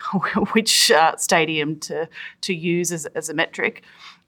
which 0.52 0.90
uh, 0.90 1.16
stadium 1.16 1.80
to 1.80 2.08
to 2.42 2.54
use 2.54 2.92
as, 2.92 3.06
as 3.06 3.28
a 3.28 3.34
metric. 3.34 3.82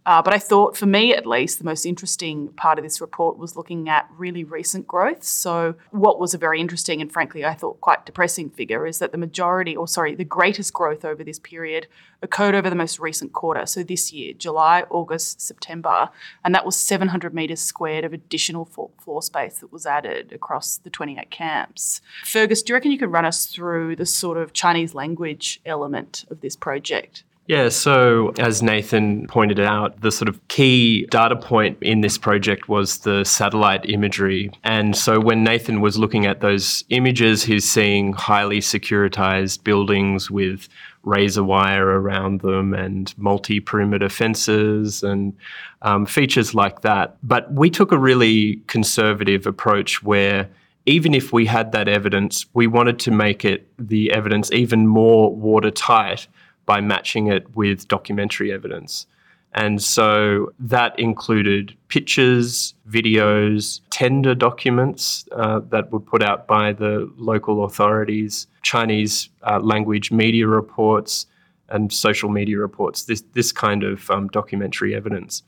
Uh, 0.09 0.23
but 0.23 0.33
I 0.33 0.39
thought, 0.39 0.75
for 0.75 0.87
me 0.87 1.13
at 1.13 1.27
least, 1.27 1.59
the 1.59 1.67
most 1.67 1.85
interesting 1.85 2.49
part 2.55 2.79
of 2.79 2.83
this 2.83 2.99
report 2.99 3.37
was 3.37 3.57
looking 3.57 3.91
at 3.91 4.09
really 4.17 4.43
recent 4.43 4.87
growth. 4.87 5.23
So, 5.23 5.75
what 5.91 6.19
was 6.19 6.33
a 6.33 6.39
very 6.39 6.63
interesting 6.63 7.03
and 7.03 7.13
frankly, 7.13 7.45
I 7.45 7.53
thought 7.53 7.83
quite 7.83 8.07
depressing 8.07 8.49
figure 8.49 8.87
is 8.87 9.01
that 9.01 9.13
the 9.13 9.19
majority, 9.19 9.77
or 9.77 9.87
sorry, 9.87 10.15
the 10.15 10.25
greatest 10.25 10.73
growth 10.73 11.05
over 11.05 11.23
this 11.23 11.39
period 11.39 11.89
occurred 12.23 12.55
over 12.55 12.71
the 12.71 12.75
most 12.75 12.99
recent 12.99 13.35
quarter. 13.35 13.67
So, 13.67 13.83
this 13.83 14.11
year, 14.11 14.33
July, 14.33 14.85
August, 14.89 15.43
September, 15.43 16.09
and 16.43 16.55
that 16.55 16.65
was 16.65 16.75
700 16.77 17.35
metres 17.35 17.61
squared 17.61 18.07
of 18.07 18.15
additional 18.15 18.65
floor 18.65 19.21
space 19.21 19.59
that 19.59 19.71
was 19.71 19.85
added 19.85 20.33
across 20.33 20.79
the 20.79 20.89
28 20.89 21.31
camps. 21.31 22.01
Fergus, 22.25 22.63
do 22.63 22.71
you 22.71 22.77
reckon 22.77 22.93
you 22.93 22.99
could 22.99 23.13
run 23.13 23.27
us 23.27 23.45
through 23.45 23.97
the 23.97 24.07
sort 24.07 24.39
of 24.39 24.55
Chinese 24.55 24.95
language 24.95 25.61
element 25.67 26.25
of 26.31 26.41
this 26.41 26.57
project? 26.57 27.25
Yeah, 27.49 27.71
so 27.71 28.35
as 28.39 28.63
Nathan 28.63 29.27
pointed 29.27 29.59
out, 29.59 30.03
the 30.03 30.13
sort 30.13 30.29
of 30.29 30.47
key 30.49 31.07
data 31.07 31.35
point 31.35 31.79
in 31.81 32.03
this 32.03 32.19
project 32.19 32.69
was 32.69 32.99
the 32.99 33.25
satellite 33.25 33.89
imagery. 33.89 34.51
And 34.65 34.95
so 34.95 35.19
when 35.19 35.45
Nathan 35.45 35.81
was 35.81 35.99
looking 35.99 36.27
at 36.27 36.43
those 36.43 36.85
images, 36.91 37.43
he's 37.43 37.65
seeing 37.69 38.13
highly 38.13 38.61
securitized 38.61 39.65
buildings 39.65 40.31
with 40.31 40.69
razor 41.05 41.43
wire 41.43 41.87
around 41.87 42.43
them 42.43 42.75
and 42.75 43.15
multi 43.17 43.61
perimeter 43.61 44.11
fences 44.11 45.03
and 45.03 45.35
um, 45.81 46.05
features 46.05 46.55
like 46.55 46.83
that. 46.83 47.17
But 47.23 47.51
we 47.51 47.71
took 47.71 47.93
a 47.93 47.99
really 47.99 48.57
conservative 48.67 49.47
approach 49.47 50.03
where 50.03 50.51
even 50.85 51.15
if 51.15 51.33
we 51.33 51.47
had 51.47 51.73
that 51.73 51.89
evidence, 51.89 52.45
we 52.53 52.67
wanted 52.67 52.99
to 52.99 53.11
make 53.11 53.47
it 53.47 53.71
the 53.79 54.13
evidence 54.13 54.53
even 54.53 54.87
more 54.87 55.35
watertight 55.35 56.27
by 56.69 56.81
matching 56.83 57.29
it 57.29 57.45
with 57.57 57.89
documentary 57.89 58.53
evidence. 58.53 59.07
And 59.55 59.83
so 59.83 60.53
that 60.59 60.99
included 60.99 61.75
pictures, 61.89 62.75
videos, 62.89 63.81
tender 63.89 64.35
documents 64.35 65.27
uh, 65.33 65.61
that 65.71 65.91
were 65.91 66.05
put 66.13 66.23
out 66.23 66.47
by 66.47 66.75
the 66.75 67.11
local 67.17 67.65
authorities, 67.65 68.47
Chinese 68.63 69.31
uh, 69.43 69.61
language 69.61 70.13
media 70.13 70.47
reports, 70.47 71.27
and 71.71 71.91
social 71.91 72.29
media 72.29 72.59
reports, 72.59 73.05
this, 73.05 73.23
this 73.33 73.51
kind 73.51 73.83
of 73.83 74.11
um, 74.11 74.29
documentary 74.29 74.95
evidence. 74.95 75.43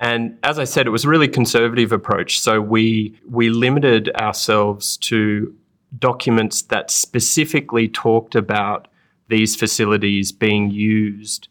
And 0.00 0.36
as 0.42 0.58
I 0.58 0.64
said, 0.64 0.86
it 0.88 0.90
was 0.90 1.04
a 1.04 1.08
really 1.08 1.28
conservative 1.28 1.92
approach. 1.92 2.40
So 2.40 2.60
we, 2.60 3.14
we 3.28 3.50
limited 3.50 4.10
ourselves 4.16 4.96
to 4.98 5.54
documents 5.98 6.62
that 6.62 6.90
specifically 6.90 7.88
talked 7.88 8.34
about 8.34 8.88
these 9.30 9.56
facilities 9.56 10.32
being 10.32 10.70
used 10.70 11.48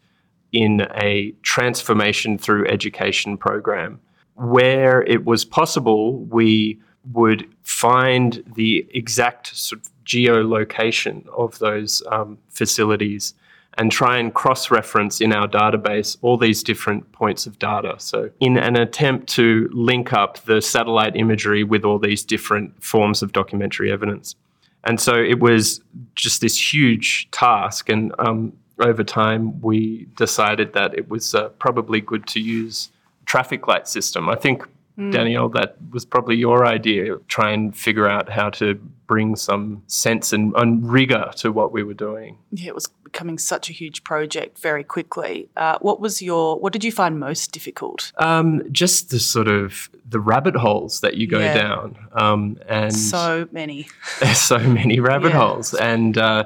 in 0.52 0.88
a 0.96 1.32
transformation 1.42 2.38
through 2.38 2.68
education 2.68 3.38
program. 3.38 4.00
Where 4.36 5.02
it 5.04 5.26
was 5.26 5.44
possible, 5.46 6.20
we 6.26 6.80
would 7.12 7.50
find 7.64 8.44
the 8.56 8.88
exact 8.94 9.56
sort 9.56 9.82
of 9.82 9.90
geolocation 10.06 11.28
of 11.30 11.60
those 11.60 12.04
um, 12.12 12.38
facilities 12.50 13.34
and 13.78 13.92
try 13.92 14.18
and 14.18 14.34
cross 14.34 14.72
reference 14.72 15.22
in 15.22 15.32
our 15.32 15.48
database 15.48 16.18
all 16.22 16.38
these 16.38 16.64
different 16.64 17.12
points 17.12 17.46
of 17.46 17.60
data. 17.60 17.96
So, 17.98 18.30
in 18.40 18.58
an 18.58 18.76
attempt 18.76 19.28
to 19.34 19.70
link 19.72 20.12
up 20.12 20.40
the 20.40 20.62
satellite 20.62 21.16
imagery 21.16 21.64
with 21.64 21.86
all 21.86 22.00
these 22.00 22.24
different 22.24 22.84
forms 22.84 23.22
of 23.22 23.32
documentary 23.32 23.92
evidence. 23.92 24.36
And 24.84 25.00
so 25.00 25.16
it 25.16 25.40
was 25.40 25.82
just 26.16 26.42
this 26.42 26.74
huge 26.74 27.30
task. 27.32 27.90
And 27.90 28.14
um, 28.20 28.54
over 28.80 29.04
time, 29.04 29.60
we 29.62 30.08
decided 30.16 30.74
that 30.74 30.98
it 30.98 31.10
was 31.10 31.36
uh, 31.36 31.50
probably 31.60 32.02
good 32.02 32.26
to 32.28 32.40
use 32.40 32.90
traffic 33.26 33.68
light 33.68 33.88
system. 33.88 34.30
I 34.30 34.36
think, 34.36 34.66
mm. 35.00 35.12
Danielle, 35.12 35.50
that 35.50 35.78
was 35.92 36.06
probably 36.06 36.36
your 36.36 36.66
idea. 36.66 37.18
Try 37.28 37.52
and 37.52 37.76
figure 37.76 38.08
out 38.08 38.30
how 38.30 38.50
to 38.52 38.76
bring 39.08 39.36
some 39.36 39.82
sense 39.88 40.32
and, 40.34 40.54
and 40.56 40.88
rigor 40.90 41.32
to 41.38 41.52
what 41.52 41.72
we 41.72 41.84
were 41.84 41.96
doing. 41.96 42.38
Yeah, 42.52 42.68
it 42.68 42.76
was 42.76 42.88
becoming 43.04 43.40
such 43.40 43.70
a 43.70 43.74
huge 43.74 44.04
project 44.04 44.60
very 44.60 44.84
quickly. 44.84 45.50
Uh, 45.58 45.80
what 45.82 46.00
was 46.00 46.22
your? 46.22 46.60
What 46.60 46.74
did 46.74 46.84
you 46.84 46.92
find 46.92 47.20
most 47.20 47.52
difficult? 47.52 48.12
Um, 48.18 48.62
just 48.72 49.10
the 49.10 49.20
sort 49.20 49.48
of 49.48 49.90
the 50.08 50.20
rabbit 50.20 50.56
holes 50.56 51.02
that 51.02 51.18
you 51.18 51.28
go 51.28 51.40
yeah. 51.40 51.54
down, 51.54 51.98
um, 52.14 52.58
and 52.68 52.96
so 52.96 53.48
many. 53.52 53.88
There's 54.20 54.38
so 54.54 54.60
many 54.60 55.00
rabbit 55.00 55.30
yeah. 55.30 55.40
holes, 55.40 55.74
and 55.74 56.18
uh, 56.18 56.46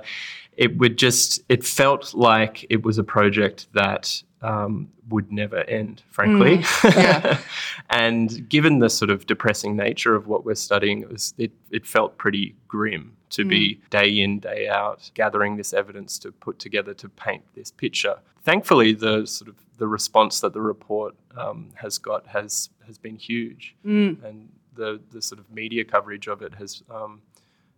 it 0.56 0.78
would 0.78 0.98
just. 0.98 1.42
It 1.50 1.66
felt 1.66 2.14
like 2.14 2.66
it 2.70 2.84
was 2.84 2.98
a 2.98 3.04
project 3.04 3.68
that 3.74 4.24
um, 4.44 4.90
would 5.10 5.32
never 5.32 5.62
end, 5.64 6.04
frankly. 6.10 6.60
Mm, 6.60 6.96
yeah. 6.96 7.40
and 7.90 8.48
given 8.50 8.80
the 8.80 8.90
sort 8.90 9.10
of 9.10 9.26
depressing 9.26 9.76
nature 9.76 10.16
of 10.16 10.28
what 10.28 10.46
we're 10.46 10.56
studying, 10.56 11.02
it, 11.02 11.10
was, 11.10 11.34
it, 11.38 11.52
it 11.72 11.88
felt 11.88 12.18
pretty 12.18 12.56
grim 12.68 13.16
to 13.32 13.44
mm. 13.44 13.50
be 13.50 13.82
day 13.90 14.20
in, 14.20 14.40
day 14.40 14.68
out, 14.68 15.10
gathering 15.14 15.56
this 15.56 15.74
evidence 15.74 16.20
to 16.20 16.32
put 16.32 16.60
together 16.60 16.94
to 16.94 17.10
paint 17.10 17.44
this 17.56 17.72
picture. 17.72 18.20
Thankfully, 18.44 18.94
the 18.94 19.26
sort 19.26 19.48
of 19.48 19.56
the 19.78 19.88
response 19.88 20.42
that 20.42 20.54
the 20.54 20.62
report 20.62 21.16
um, 21.38 21.70
has 21.76 21.98
got 21.98 22.28
has 22.28 22.70
has 22.86 22.98
been 22.98 23.16
huge, 23.16 23.76
mm. 23.86 24.22
and 24.24 24.50
the 24.76 25.00
the 25.12 25.22
sort 25.22 25.40
of 25.40 25.50
media 25.50 25.86
coverage 25.86 26.28
of 26.28 26.42
it 26.42 26.54
has 26.56 26.84
um, 26.94 27.22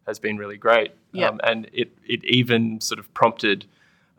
has 0.07 0.17
been 0.17 0.37
really 0.37 0.57
great. 0.57 0.91
Yep. 1.11 1.31
Um, 1.31 1.39
and 1.43 1.69
it 1.71 1.95
it 2.03 2.23
even 2.25 2.81
sort 2.81 2.99
of 2.99 3.13
prompted 3.13 3.67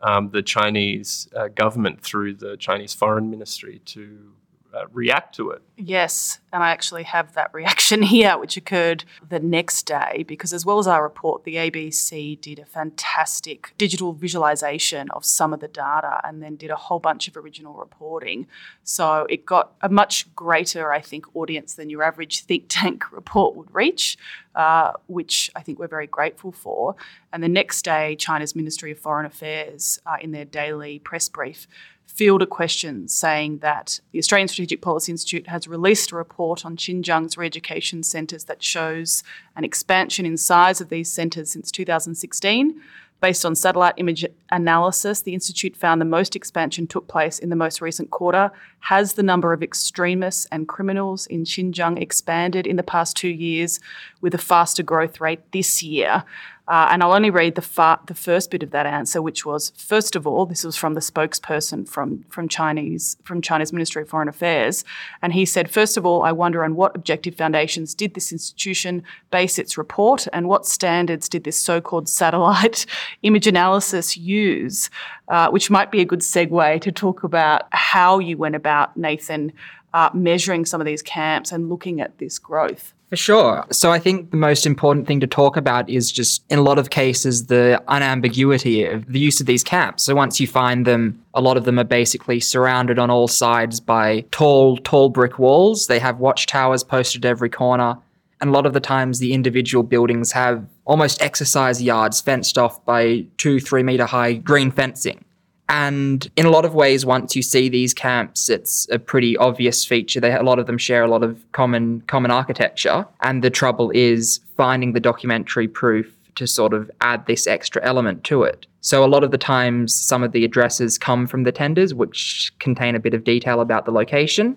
um, 0.01 0.29
the 0.29 0.41
Chinese 0.41 1.27
uh, 1.35 1.47
government 1.47 2.01
through 2.01 2.35
the 2.35 2.57
Chinese 2.57 2.93
Foreign 2.93 3.29
Ministry 3.29 3.81
to 3.85 4.33
uh, 4.73 4.85
react 4.91 5.35
to 5.35 5.51
it. 5.51 5.61
Yes, 5.77 6.39
and 6.51 6.63
I 6.63 6.71
actually 6.71 7.03
have 7.03 7.33
that 7.33 7.53
reaction 7.53 8.01
here, 8.01 8.37
which 8.37 8.57
occurred 8.57 9.03
the 9.27 9.39
next 9.39 9.83
day, 9.83 10.25
because 10.27 10.53
as 10.53 10.65
well 10.65 10.79
as 10.79 10.87
our 10.87 11.03
report, 11.03 11.43
the 11.43 11.55
ABC 11.55 12.39
did 12.39 12.59
a 12.59 12.65
fantastic 12.65 13.73
digital 13.77 14.13
visualization 14.13 15.09
of 15.11 15.23
some 15.25 15.53
of 15.53 15.59
the 15.59 15.67
data 15.67 16.19
and 16.23 16.41
then 16.41 16.55
did 16.55 16.71
a 16.71 16.75
whole 16.75 16.99
bunch 16.99 17.27
of 17.27 17.37
original 17.37 17.73
reporting. 17.73 18.47
So 18.83 19.25
it 19.29 19.45
got 19.45 19.73
a 19.81 19.89
much 19.89 20.33
greater, 20.35 20.91
I 20.91 21.01
think, 21.01 21.35
audience 21.35 21.75
than 21.75 21.89
your 21.89 22.03
average 22.03 22.41
think 22.41 22.65
tank 22.69 23.11
report 23.11 23.55
would 23.55 23.73
reach, 23.73 24.17
uh, 24.55 24.93
which 25.07 25.51
I 25.55 25.61
think 25.61 25.79
we're 25.79 25.87
very 25.87 26.07
grateful 26.07 26.51
for. 26.51 26.95
And 27.31 27.43
the 27.43 27.49
next 27.49 27.83
day, 27.83 28.15
China's 28.15 28.55
Ministry 28.55 28.91
of 28.91 28.99
Foreign 28.99 29.25
Affairs, 29.25 29.99
uh, 30.05 30.17
in 30.21 30.31
their 30.31 30.45
daily 30.45 30.99
press 30.99 31.29
brief, 31.29 31.67
field 32.07 32.41
of 32.41 32.49
questions 32.49 33.13
saying 33.13 33.59
that 33.59 33.99
the 34.11 34.17
Australian 34.17 34.47
Strategic 34.47 34.81
Policy 34.81 35.11
Institute 35.11 35.47
has 35.47 35.67
released 35.67 36.11
a 36.11 36.15
report 36.15 36.65
on 36.65 36.75
Xinjiang's 36.75 37.37
re-education 37.37 38.01
centres 38.01 38.45
that 38.45 38.63
shows 38.63 39.23
an 39.55 39.63
expansion 39.63 40.25
in 40.25 40.37
size 40.37 40.81
of 40.81 40.89
these 40.89 41.11
centres 41.11 41.51
since 41.51 41.71
2016 41.71 42.81
Based 43.19 43.45
on 43.45 43.55
satellite 43.55 43.95
image 43.97 44.25
analysis, 44.51 45.21
the 45.21 45.33
Institute 45.33 45.75
found 45.75 45.99
the 45.99 46.05
most 46.05 46.35
expansion 46.35 46.85
took 46.85 47.07
place 47.07 47.39
in 47.39 47.49
the 47.49 47.55
most 47.55 47.81
recent 47.81 48.11
quarter. 48.11 48.51
Has 48.81 49.13
the 49.13 49.23
number 49.23 49.53
of 49.53 49.63
extremists 49.63 50.45
and 50.51 50.67
criminals 50.67 51.25
in 51.25 51.43
Xinjiang 51.43 51.99
expanded 51.99 52.67
in 52.67 52.75
the 52.75 52.83
past 52.83 53.17
two 53.17 53.29
years 53.29 53.79
with 54.21 54.35
a 54.35 54.37
faster 54.37 54.83
growth 54.83 55.19
rate 55.19 55.51
this 55.51 55.81
year? 55.81 56.23
Uh, 56.67 56.89
and 56.91 57.01
I'll 57.01 57.13
only 57.13 57.29
read 57.29 57.55
the, 57.55 57.61
far, 57.61 57.99
the 58.07 58.13
first 58.13 58.51
bit 58.51 58.61
of 58.61 58.71
that 58.71 58.85
answer, 58.85 59.21
which 59.21 59.45
was 59.45 59.71
first 59.77 60.15
of 60.15 60.27
all, 60.27 60.45
this 60.45 60.63
was 60.63 60.75
from 60.75 60.95
the 60.95 60.99
spokesperson 60.99 61.87
from, 61.87 62.23
from 62.29 62.49
Chinese 62.49 63.17
from 63.23 63.41
China's 63.41 63.71
Ministry 63.71 64.01
of 64.01 64.09
Foreign 64.09 64.27
Affairs, 64.27 64.83
and 65.21 65.33
he 65.33 65.45
said, 65.45 65.71
first 65.71 65.95
of 65.97 66.05
all, 66.05 66.23
I 66.23 66.31
wonder 66.31 66.63
on 66.63 66.75
what 66.75 66.95
objective 66.95 67.35
foundations 67.35 67.95
did 67.95 68.13
this 68.13 68.31
institution 68.31 69.03
base 69.31 69.57
its 69.57 69.77
report, 69.77 70.27
and 70.33 70.47
what 70.47 70.65
standards 70.65 71.29
did 71.29 71.43
this 71.43 71.57
so-called 71.57 72.09
satellite 72.09 72.85
image 73.23 73.47
analysis 73.47 74.17
use, 74.17 74.89
uh, 75.29 75.49
which 75.49 75.69
might 75.69 75.91
be 75.91 76.01
a 76.01 76.05
good 76.05 76.21
segue 76.21 76.81
to 76.81 76.91
talk 76.91 77.23
about 77.23 77.63
how 77.71 78.19
you 78.19 78.37
went 78.37 78.55
about 78.55 78.95
Nathan 78.97 79.53
uh, 79.93 80.09
measuring 80.13 80.65
some 80.65 80.81
of 80.81 80.85
these 80.85 81.01
camps 81.01 81.51
and 81.51 81.69
looking 81.69 82.01
at 82.01 82.17
this 82.17 82.39
growth. 82.39 82.93
For 83.09 83.15
sure. 83.15 83.65
So 83.71 83.89
I 83.89 83.99
think 83.99 84.31
the 84.31 84.37
most 84.37 84.65
important 84.65 85.07
thing 85.07 85.21
to 85.21 85.27
talk 85.27 85.55
about 85.55 85.89
is 85.89 86.11
just, 86.11 86.43
in 86.49 86.59
a 86.59 86.61
lot 86.61 86.77
of 86.77 86.89
cases, 86.89 87.45
the 87.45 87.81
unambiguity 87.87 88.83
of 88.83 89.05
the 89.07 89.19
use 89.19 89.39
of 89.39 89.45
these 89.45 89.63
camps. 89.63 90.03
So 90.03 90.13
once 90.13 90.41
you 90.41 90.47
find 90.47 90.85
them, 90.85 91.23
a 91.33 91.39
lot 91.39 91.55
of 91.55 91.63
them 91.63 91.79
are 91.79 91.85
basically 91.85 92.41
surrounded 92.41 92.99
on 92.99 93.09
all 93.09 93.29
sides 93.29 93.79
by 93.79 94.25
tall, 94.31 94.75
tall 94.77 95.09
brick 95.09 95.39
walls. 95.39 95.87
They 95.87 95.99
have 95.99 96.19
watchtowers 96.19 96.83
posted 96.83 97.25
every 97.25 97.49
corner. 97.49 97.97
And 98.41 98.49
a 98.49 98.53
lot 98.53 98.65
of 98.65 98.73
the 98.73 98.81
times, 98.81 99.19
the 99.19 99.33
individual 99.33 99.83
buildings 99.83 100.33
have 100.33 100.65
almost 100.85 101.21
exercise 101.21 101.81
yards 101.81 102.19
fenced 102.19 102.57
off 102.57 102.83
by 102.85 103.25
two, 103.37 103.59
three 103.59 103.83
meter 103.83 104.05
high 104.05 104.33
green 104.33 104.69
fencing. 104.69 105.23
And 105.69 106.29
in 106.37 106.45
a 106.45 106.49
lot 106.49 106.65
of 106.65 106.73
ways, 106.73 107.05
once 107.05 107.35
you 107.35 107.41
see 107.41 107.67
these 107.67 107.93
camps, 107.93 108.49
it's 108.49 108.87
a 108.89 108.99
pretty 108.99 109.35
obvious 109.37 109.83
feature. 109.83 110.19
They, 110.19 110.33
a 110.33 110.43
lot 110.43 110.59
of 110.59 110.67
them 110.67 110.77
share 110.77 111.03
a 111.03 111.09
lot 111.09 111.23
of 111.23 111.43
common 111.51 112.01
common 112.07 112.31
architecture. 112.31 113.05
And 113.21 113.43
the 113.43 113.49
trouble 113.49 113.91
is 113.93 114.39
finding 114.55 114.93
the 114.93 114.99
documentary 114.99 115.67
proof 115.67 116.13
to 116.35 116.47
sort 116.47 116.73
of 116.73 116.89
add 117.01 117.25
this 117.25 117.47
extra 117.47 117.83
element 117.83 118.23
to 118.25 118.43
it. 118.43 118.67
So 118.81 119.03
a 119.03 119.07
lot 119.07 119.23
of 119.23 119.31
the 119.31 119.37
times, 119.37 119.93
some 119.93 120.23
of 120.23 120.31
the 120.31 120.45
addresses 120.45 120.97
come 120.97 121.27
from 121.27 121.43
the 121.43 121.51
tenders, 121.51 121.93
which 121.93 122.53
contain 122.59 122.95
a 122.95 122.99
bit 122.99 123.13
of 123.13 123.23
detail 123.23 123.59
about 123.59 123.85
the 123.85 123.91
location 123.91 124.55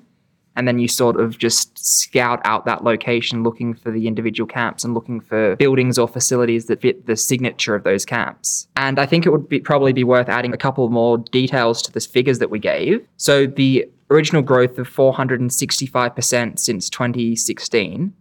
and 0.60 0.68
then 0.68 0.78
you 0.78 0.88
sort 0.88 1.18
of 1.18 1.38
just 1.38 1.78
scout 1.78 2.38
out 2.44 2.66
that 2.66 2.84
location 2.84 3.42
looking 3.42 3.72
for 3.72 3.90
the 3.90 4.06
individual 4.06 4.46
camps 4.46 4.84
and 4.84 4.92
looking 4.92 5.18
for 5.18 5.56
buildings 5.56 5.98
or 5.98 6.06
facilities 6.06 6.66
that 6.66 6.82
fit 6.82 7.06
the 7.06 7.16
signature 7.16 7.74
of 7.74 7.82
those 7.82 8.04
camps. 8.04 8.68
And 8.76 8.98
I 8.98 9.06
think 9.06 9.24
it 9.24 9.30
would 9.30 9.48
be, 9.48 9.60
probably 9.60 9.94
be 9.94 10.04
worth 10.04 10.28
adding 10.28 10.52
a 10.52 10.58
couple 10.58 10.86
more 10.90 11.16
details 11.16 11.80
to 11.80 11.92
the 11.92 12.00
figures 12.00 12.40
that 12.40 12.50
we 12.50 12.58
gave. 12.58 13.00
So 13.16 13.46
the 13.46 13.88
original 14.10 14.42
growth 14.42 14.78
of 14.78 14.86
465% 14.86 16.58
since 16.58 16.90
2016 16.90 18.12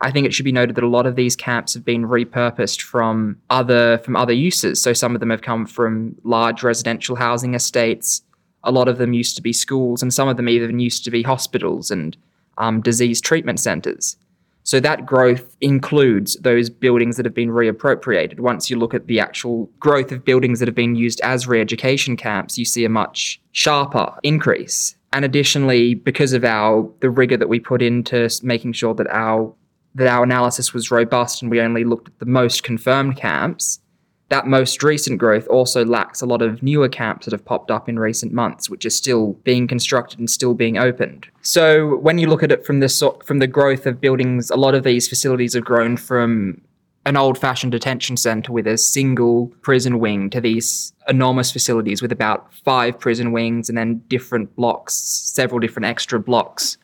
I 0.00 0.12
think 0.12 0.26
it 0.26 0.32
should 0.32 0.44
be 0.44 0.52
noted 0.52 0.76
that 0.76 0.84
a 0.84 0.88
lot 0.88 1.06
of 1.06 1.16
these 1.16 1.34
camps 1.34 1.74
have 1.74 1.84
been 1.84 2.04
repurposed 2.04 2.82
from 2.82 3.36
other 3.50 3.98
from 3.98 4.14
other 4.14 4.32
uses. 4.32 4.80
So 4.80 4.92
some 4.92 5.14
of 5.14 5.18
them 5.18 5.30
have 5.30 5.42
come 5.42 5.66
from 5.66 6.14
large 6.22 6.62
residential 6.62 7.16
housing 7.16 7.54
estates, 7.54 8.22
a 8.64 8.72
lot 8.72 8.88
of 8.88 8.98
them 8.98 9.12
used 9.12 9.36
to 9.36 9.42
be 9.42 9.52
schools, 9.52 10.02
and 10.02 10.12
some 10.12 10.28
of 10.28 10.36
them 10.36 10.48
even 10.48 10.80
used 10.80 11.04
to 11.04 11.10
be 11.10 11.22
hospitals 11.22 11.90
and 11.90 12.16
um, 12.58 12.80
disease 12.80 13.20
treatment 13.20 13.60
centres. 13.60 14.16
So 14.64 14.80
that 14.80 15.06
growth 15.06 15.56
includes 15.62 16.36
those 16.36 16.68
buildings 16.68 17.16
that 17.16 17.24
have 17.24 17.34
been 17.34 17.48
reappropriated. 17.48 18.40
Once 18.40 18.68
you 18.68 18.78
look 18.78 18.92
at 18.92 19.06
the 19.06 19.18
actual 19.18 19.70
growth 19.80 20.12
of 20.12 20.26
buildings 20.26 20.58
that 20.58 20.68
have 20.68 20.74
been 20.74 20.94
used 20.94 21.22
as 21.22 21.46
re-education 21.46 22.18
camps, 22.18 22.58
you 22.58 22.66
see 22.66 22.84
a 22.84 22.90
much 22.90 23.40
sharper 23.52 24.12
increase. 24.22 24.94
And 25.14 25.24
additionally, 25.24 25.94
because 25.94 26.34
of 26.34 26.44
our 26.44 26.86
the 27.00 27.08
rigor 27.08 27.38
that 27.38 27.48
we 27.48 27.60
put 27.60 27.80
into 27.80 28.28
making 28.42 28.74
sure 28.74 28.92
that 28.94 29.06
our 29.06 29.54
that 29.94 30.06
our 30.06 30.22
analysis 30.22 30.74
was 30.74 30.90
robust 30.90 31.40
and 31.40 31.50
we 31.50 31.62
only 31.62 31.84
looked 31.84 32.08
at 32.08 32.18
the 32.18 32.26
most 32.26 32.62
confirmed 32.62 33.16
camps, 33.16 33.80
that 34.28 34.46
most 34.46 34.82
recent 34.82 35.18
growth 35.18 35.46
also 35.48 35.84
lacks 35.84 36.20
a 36.20 36.26
lot 36.26 36.42
of 36.42 36.62
newer 36.62 36.88
camps 36.88 37.24
that 37.24 37.32
have 37.32 37.44
popped 37.44 37.70
up 37.70 37.88
in 37.88 37.98
recent 37.98 38.32
months, 38.32 38.68
which 38.68 38.84
are 38.84 38.90
still 38.90 39.32
being 39.44 39.66
constructed 39.66 40.18
and 40.18 40.28
still 40.28 40.52
being 40.52 40.76
opened. 40.76 41.26
So 41.42 41.96
when 41.96 42.18
you 42.18 42.28
look 42.28 42.42
at 42.42 42.52
it 42.52 42.66
from 42.66 42.80
the 42.80 42.88
from 43.24 43.38
the 43.38 43.46
growth 43.46 43.86
of 43.86 44.00
buildings, 44.00 44.50
a 44.50 44.56
lot 44.56 44.74
of 44.74 44.84
these 44.84 45.08
facilities 45.08 45.54
have 45.54 45.64
grown 45.64 45.96
from 45.96 46.60
an 47.06 47.16
old-fashioned 47.16 47.72
detention 47.72 48.18
center 48.18 48.52
with 48.52 48.66
a 48.66 48.76
single 48.76 49.46
prison 49.62 49.98
wing 49.98 50.28
to 50.28 50.42
these 50.42 50.92
enormous 51.08 51.50
facilities 51.50 52.02
with 52.02 52.12
about 52.12 52.52
five 52.52 53.00
prison 53.00 53.32
wings 53.32 53.70
and 53.70 53.78
then 53.78 53.96
different 54.08 54.54
blocks, 54.56 54.92
several 54.92 55.58
different 55.58 55.86
extra 55.86 56.20
blocks, 56.20 56.76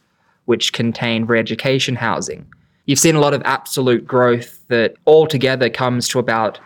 which 0.46 0.72
contain 0.72 1.26
re-education 1.26 1.94
housing. 1.94 2.46
You've 2.86 2.98
seen 2.98 3.16
a 3.16 3.20
lot 3.20 3.34
of 3.34 3.42
absolute 3.44 4.06
growth 4.06 4.66
that 4.68 4.94
altogether 5.06 5.68
comes 5.68 6.08
to 6.08 6.18
about 6.18 6.58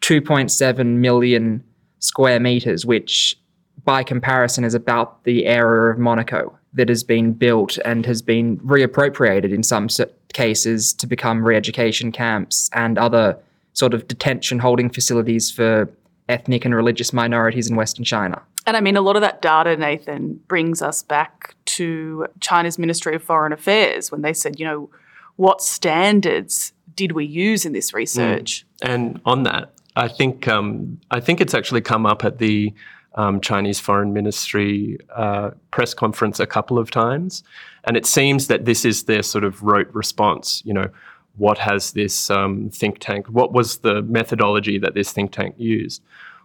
2.7 0.00 0.86
million 0.86 1.62
square 1.98 2.40
meters, 2.40 2.84
which 2.86 3.38
by 3.84 4.02
comparison 4.02 4.64
is 4.64 4.74
about 4.74 5.24
the 5.24 5.46
area 5.46 5.92
of 5.92 5.98
Monaco 5.98 6.58
that 6.74 6.88
has 6.88 7.02
been 7.02 7.32
built 7.32 7.78
and 7.84 8.04
has 8.04 8.20
been 8.20 8.58
reappropriated 8.58 9.52
in 9.52 9.62
some 9.62 9.88
cases 10.32 10.92
to 10.94 11.06
become 11.06 11.44
re 11.44 11.56
education 11.56 12.12
camps 12.12 12.68
and 12.72 12.98
other 12.98 13.38
sort 13.72 13.94
of 13.94 14.06
detention 14.08 14.58
holding 14.58 14.90
facilities 14.90 15.50
for 15.50 15.90
ethnic 16.28 16.64
and 16.64 16.74
religious 16.74 17.12
minorities 17.12 17.70
in 17.70 17.76
Western 17.76 18.04
China. 18.04 18.42
And 18.66 18.76
I 18.76 18.80
mean, 18.80 18.96
a 18.96 19.00
lot 19.00 19.16
of 19.16 19.22
that 19.22 19.40
data, 19.40 19.76
Nathan, 19.76 20.40
brings 20.48 20.82
us 20.82 21.02
back 21.02 21.54
to 21.66 22.26
China's 22.40 22.78
Ministry 22.78 23.14
of 23.14 23.22
Foreign 23.22 23.52
Affairs 23.52 24.10
when 24.10 24.22
they 24.22 24.32
said, 24.32 24.58
you 24.58 24.66
know, 24.66 24.90
what 25.36 25.60
standards 25.60 26.72
did 26.96 27.12
we 27.12 27.24
use 27.24 27.64
in 27.64 27.72
this 27.72 27.94
research? 27.94 28.66
Mm. 28.82 28.88
And 28.88 29.20
on 29.24 29.42
that, 29.44 29.72
I 29.96 30.08
think 30.08 30.46
um, 30.46 31.00
I 31.10 31.20
think 31.20 31.40
it's 31.40 31.54
actually 31.54 31.80
come 31.80 32.04
up 32.04 32.24
at 32.24 32.38
the 32.38 32.72
um, 33.14 33.40
Chinese 33.40 33.80
Foreign 33.80 34.12
Ministry 34.12 34.98
uh, 35.14 35.50
press 35.70 35.94
conference 35.94 36.38
a 36.38 36.46
couple 36.46 36.78
of 36.78 36.90
times, 36.90 37.42
and 37.84 37.96
it 37.96 38.04
seems 38.04 38.48
that 38.48 38.66
this 38.66 38.84
is 38.84 39.04
their 39.04 39.22
sort 39.22 39.42
of 39.42 39.62
rote 39.62 39.88
response. 39.94 40.62
You 40.66 40.74
know, 40.74 40.90
what 41.36 41.56
has 41.58 41.92
this 41.92 42.30
um, 42.30 42.68
think 42.70 42.98
tank? 42.98 43.26
What 43.28 43.52
was 43.52 43.78
the 43.78 44.02
methodology 44.02 44.78
that 44.78 44.94
this 44.94 45.12
think 45.12 45.32
tank 45.32 45.54
used? 45.56 46.02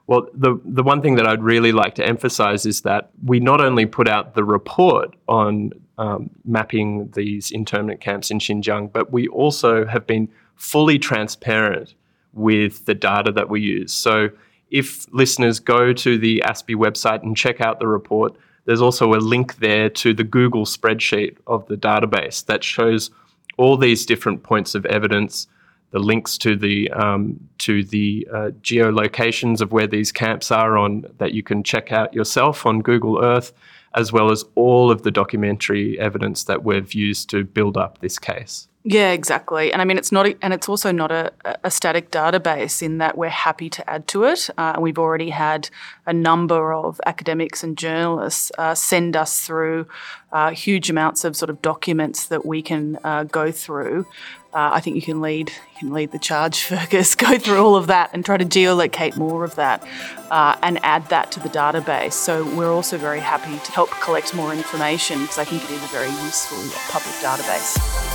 Well, 0.08 0.28
the 0.34 0.60
the 0.64 0.84
one 0.84 1.02
thing 1.02 1.16
that 1.16 1.28
I'd 1.28 1.44
really 1.44 1.74
like 1.74 1.96
to 1.96 2.06
emphasize 2.06 2.66
is 2.66 2.82
that 2.82 3.12
we 3.26 3.42
not 3.42 3.60
only 3.60 3.86
put 3.86 4.08
out 4.08 4.34
the 4.34 4.46
report 4.46 5.16
on 5.28 5.72
um, 5.98 6.30
mapping 6.46 7.12
these 7.16 7.52
internment 7.52 8.00
camps 8.00 8.32
in 8.32 8.40
Xinjiang, 8.40 8.94
but 8.94 9.12
we 9.12 9.28
also 9.28 9.86
have 9.86 10.08
been 10.08 10.30
fully 10.56 10.98
transparent 10.98 11.96
with 12.34 12.86
the 12.86 12.94
data 12.94 13.32
that 13.32 13.50
we 13.50 13.62
use. 13.62 13.94
So 13.94 14.30
if 14.70 15.12
listeners 15.14 15.60
go 15.60 15.94
to 15.94 16.18
the 16.18 16.42
ASPI 16.46 16.76
website 16.76 17.24
and 17.24 17.36
check 17.36 17.62
out 17.62 17.80
the 17.80 17.88
report, 17.88 18.36
there's 18.66 18.82
also 18.82 19.14
a 19.14 19.18
link 19.18 19.58
there 19.58 19.90
to 19.90 20.14
the 20.14 20.24
Google 20.24 20.66
spreadsheet 20.66 21.38
of 21.48 21.66
the 21.68 21.76
database 21.76 22.46
that 22.46 22.64
shows 22.64 23.12
all 23.58 23.76
these 23.78 24.06
different 24.06 24.44
points 24.44 24.76
of 24.76 24.86
evidence, 24.86 25.48
the 25.92 26.00
links 26.00 26.38
to 26.38 26.56
the 26.56 26.90
um, 26.92 27.40
to 27.58 27.84
the 27.84 28.28
uh, 28.34 28.52
geolocations 28.62 29.62
of 29.62 29.72
where 29.72 29.88
these 29.88 30.12
camps 30.12 30.52
are 30.52 30.78
on 30.78 31.06
that 31.18 31.34
you 31.34 31.44
can 31.44 31.64
check 31.64 31.92
out 31.92 32.14
yourself 32.14 32.66
on 32.66 32.82
Google 32.82 33.24
Earth, 33.24 33.52
as 33.96 34.14
well 34.14 34.32
as 34.32 34.46
all 34.56 34.90
of 34.90 35.02
the 35.02 35.12
documentary 35.12 36.00
evidence 36.00 36.46
that 36.46 36.64
we've 36.64 36.94
used 36.94 37.30
to 37.32 37.44
build 37.44 37.78
up 37.78 38.00
this 38.00 38.18
case. 38.18 38.68
Yeah, 38.84 39.12
exactly. 39.12 39.72
And 39.72 39.80
I 39.80 39.86
mean, 39.86 40.00
it's 40.00 40.12
not, 40.12 40.26
a, 40.26 40.36
and 40.42 40.54
it's 40.54 40.68
also 40.68 40.92
not 40.92 41.12
a, 41.12 41.32
a, 41.64 41.70
static 41.70 42.10
database 42.10 42.82
in 42.82 42.98
that 42.98 43.16
we're 43.16 43.30
happy 43.30 43.70
to 43.70 43.88
add 43.88 44.08
to 44.08 44.24
it. 44.24 44.50
Uh, 44.58 44.76
we've 44.80 44.98
already 44.98 45.30
had 45.30 45.70
a 46.08 46.14
number 46.14 46.74
of 46.74 47.00
academics 47.06 47.64
and 47.64 47.78
journalists 47.78 48.52
uh, 48.58 48.74
send 48.74 49.16
us 49.16 49.46
through 49.46 49.86
uh, 50.32 50.50
huge 50.50 50.90
amounts 50.90 51.24
of 51.24 51.36
sort 51.36 51.52
of 51.52 51.62
documents 51.62 52.26
that 52.28 52.44
we 52.44 52.64
can 52.64 52.98
uh, 53.04 53.24
go 53.26 53.52
through. 53.52 54.08
Uh, 54.52 54.72
I 54.74 54.80
think 54.80 54.96
you 54.96 55.02
can 55.04 55.22
lead, 55.22 55.50
you 55.50 55.80
can 55.80 55.94
lead 55.94 56.12
the 56.12 56.20
charge, 56.20 56.64
Fergus. 56.64 57.14
Go 57.14 57.38
through 57.38 57.64
all 57.64 57.76
of 57.76 57.86
that 57.88 58.10
and 58.14 58.26
try 58.26 58.38
to 58.38 58.46
geolocate 58.46 59.16
more 59.16 59.44
of 59.44 59.56
that, 59.56 59.88
uh, 60.32 60.58
and 60.64 60.84
add 60.84 61.08
that 61.10 61.32
to 61.34 61.40
the 61.40 61.50
database. 61.50 62.14
So 62.14 62.44
we're 62.56 62.74
also 62.74 62.98
very 62.98 63.20
happy 63.20 63.60
to 63.64 63.72
help 63.72 63.92
collect 64.02 64.34
more 64.34 64.52
information 64.54 65.22
because 65.22 65.38
I 65.38 65.46
think 65.46 65.64
it 65.64 65.70
is 65.70 65.84
a 65.84 65.88
very 65.88 66.10
useful 66.10 66.58
public 66.92 67.16
database. 67.18 68.11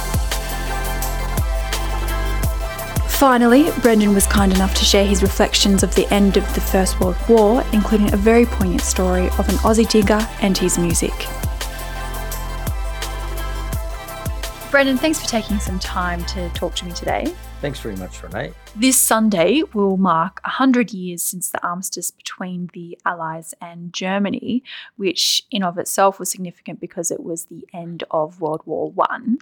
Finally, 3.18 3.70
Brendan 3.80 4.12
was 4.12 4.26
kind 4.26 4.52
enough 4.52 4.74
to 4.74 4.84
share 4.84 5.06
his 5.06 5.22
reflections 5.22 5.82
of 5.82 5.94
the 5.94 6.06
end 6.12 6.36
of 6.36 6.44
the 6.54 6.60
First 6.60 7.00
World 7.00 7.16
War, 7.30 7.64
including 7.72 8.12
a 8.12 8.16
very 8.18 8.44
poignant 8.44 8.82
story 8.82 9.28
of 9.38 9.48
an 9.48 9.54
Aussie 9.64 9.88
digger 9.88 10.20
and 10.42 10.58
his 10.58 10.78
music. 10.78 11.14
Brendan, 14.70 14.98
thanks 14.98 15.18
for 15.18 15.26
taking 15.26 15.58
some 15.58 15.78
time 15.78 16.26
to 16.26 16.50
talk 16.50 16.74
to 16.74 16.84
me 16.84 16.92
today. 16.92 17.32
Thanks 17.62 17.80
very 17.80 17.96
much, 17.96 18.22
Renee. 18.22 18.52
This 18.74 18.98
Sunday 18.98 19.62
will 19.72 19.96
mark 19.96 20.42
100 20.44 20.92
years 20.92 21.22
since 21.22 21.48
the 21.48 21.66
armistice 21.66 22.10
between 22.10 22.68
the 22.74 22.98
Allies 23.06 23.54
and 23.62 23.94
Germany, 23.94 24.62
which 24.96 25.42
in 25.50 25.62
of 25.62 25.78
itself 25.78 26.18
was 26.18 26.30
significant 26.30 26.80
because 26.80 27.10
it 27.10 27.22
was 27.22 27.46
the 27.46 27.66
end 27.72 28.04
of 28.10 28.42
World 28.42 28.60
War 28.66 28.90
One. 28.90 29.38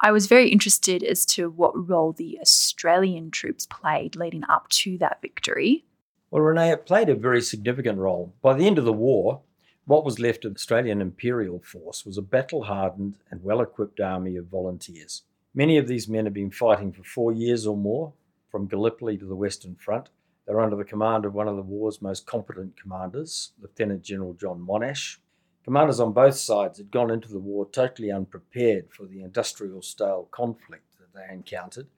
I. 0.00 0.12
Was 0.12 0.26
very 0.26 0.50
interested 0.50 1.02
as 1.02 1.26
to 1.26 1.50
what 1.50 1.88
role 1.88 2.12
the 2.12 2.38
Australian 2.40 3.30
troops 3.30 3.66
played 3.66 4.16
leading 4.16 4.44
up 4.48 4.68
to 4.70 4.98
that 4.98 5.20
victory. 5.20 5.84
Well, 6.30 6.42
Renee, 6.42 6.72
it 6.72 6.86
played 6.86 7.08
a 7.08 7.14
very 7.14 7.40
significant 7.40 7.98
role. 7.98 8.34
By 8.42 8.54
the 8.54 8.66
end 8.66 8.78
of 8.78 8.84
the 8.84 8.92
war, 8.92 9.42
what 9.86 10.04
was 10.04 10.18
left 10.18 10.44
of 10.44 10.52
the 10.52 10.58
Australian 10.58 11.00
Imperial 11.00 11.60
Force 11.60 12.04
was 12.04 12.18
a 12.18 12.22
battle 12.22 12.64
hardened 12.64 13.14
and 13.30 13.42
well 13.42 13.60
equipped 13.60 14.00
army 14.00 14.36
of 14.36 14.46
volunteers. 14.46 15.22
Many 15.54 15.78
of 15.78 15.86
these 15.86 16.08
men 16.08 16.24
had 16.24 16.34
been 16.34 16.50
fighting 16.50 16.92
for 16.92 17.04
four 17.04 17.32
years 17.32 17.66
or 17.66 17.76
more, 17.76 18.12
from 18.50 18.66
Gallipoli 18.66 19.16
to 19.18 19.24
the 19.24 19.36
Western 19.36 19.76
Front. 19.76 20.08
They 20.46 20.54
were 20.54 20.60
under 20.60 20.76
the 20.76 20.84
command 20.84 21.24
of 21.24 21.34
one 21.34 21.48
of 21.48 21.56
the 21.56 21.62
war's 21.62 22.02
most 22.02 22.26
competent 22.26 22.80
commanders, 22.80 23.52
Lieutenant 23.60 24.02
General 24.02 24.34
John 24.34 24.60
Monash. 24.60 25.18
Commanders 25.66 25.98
on 25.98 26.12
both 26.12 26.36
sides 26.36 26.78
had 26.78 26.92
gone 26.92 27.10
into 27.10 27.28
the 27.28 27.40
war 27.40 27.68
totally 27.68 28.12
unprepared 28.12 28.88
for 28.92 29.04
the 29.04 29.20
industrial 29.20 29.82
style 29.82 30.28
conflict 30.30 30.84
that 31.00 31.12
they 31.12 31.34
encountered, 31.34 31.88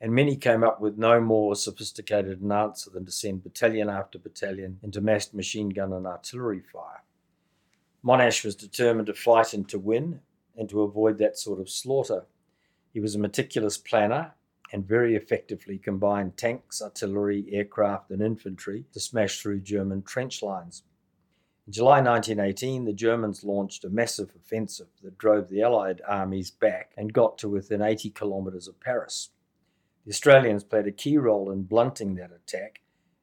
and 0.00 0.14
many 0.14 0.36
came 0.36 0.64
up 0.64 0.80
with 0.80 0.96
no 0.96 1.20
more 1.20 1.54
sophisticated 1.54 2.40
an 2.40 2.50
answer 2.50 2.88
than 2.88 3.04
to 3.04 3.12
send 3.12 3.44
battalion 3.44 3.90
after 3.90 4.18
battalion 4.18 4.78
into 4.82 5.02
massed 5.02 5.34
machine 5.34 5.68
gun 5.68 5.92
and 5.92 6.06
artillery 6.06 6.60
fire. 6.60 7.02
Monash 8.02 8.42
was 8.42 8.54
determined 8.56 9.08
to 9.08 9.12
fight 9.12 9.52
and 9.52 9.68
to 9.68 9.78
win 9.78 10.20
and 10.56 10.70
to 10.70 10.80
avoid 10.80 11.18
that 11.18 11.36
sort 11.36 11.60
of 11.60 11.68
slaughter. 11.68 12.24
He 12.94 13.00
was 13.00 13.14
a 13.14 13.18
meticulous 13.18 13.76
planner 13.76 14.32
and 14.72 14.88
very 14.88 15.14
effectively 15.14 15.76
combined 15.76 16.38
tanks, 16.38 16.80
artillery, 16.80 17.44
aircraft, 17.52 18.10
and 18.12 18.22
infantry 18.22 18.86
to 18.94 18.98
smash 18.98 19.42
through 19.42 19.60
German 19.60 20.00
trench 20.04 20.42
lines. 20.42 20.84
In 21.70 21.74
July 21.74 22.00
1918, 22.00 22.84
the 22.84 22.92
Germans 22.92 23.44
launched 23.44 23.84
a 23.84 23.90
massive 23.90 24.32
offensive 24.34 24.88
that 25.04 25.16
drove 25.18 25.48
the 25.48 25.62
Allied 25.62 26.02
armies 26.04 26.50
back 26.50 26.90
and 26.96 27.12
got 27.12 27.38
to 27.38 27.48
within 27.48 27.80
80 27.80 28.10
kilometres 28.10 28.66
of 28.66 28.80
Paris. 28.80 29.28
The 30.04 30.10
Australians 30.10 30.64
played 30.64 30.88
a 30.88 30.90
key 30.90 31.16
role 31.16 31.52
in 31.52 31.62
blunting 31.62 32.16
that 32.16 32.32
attack, 32.32 32.80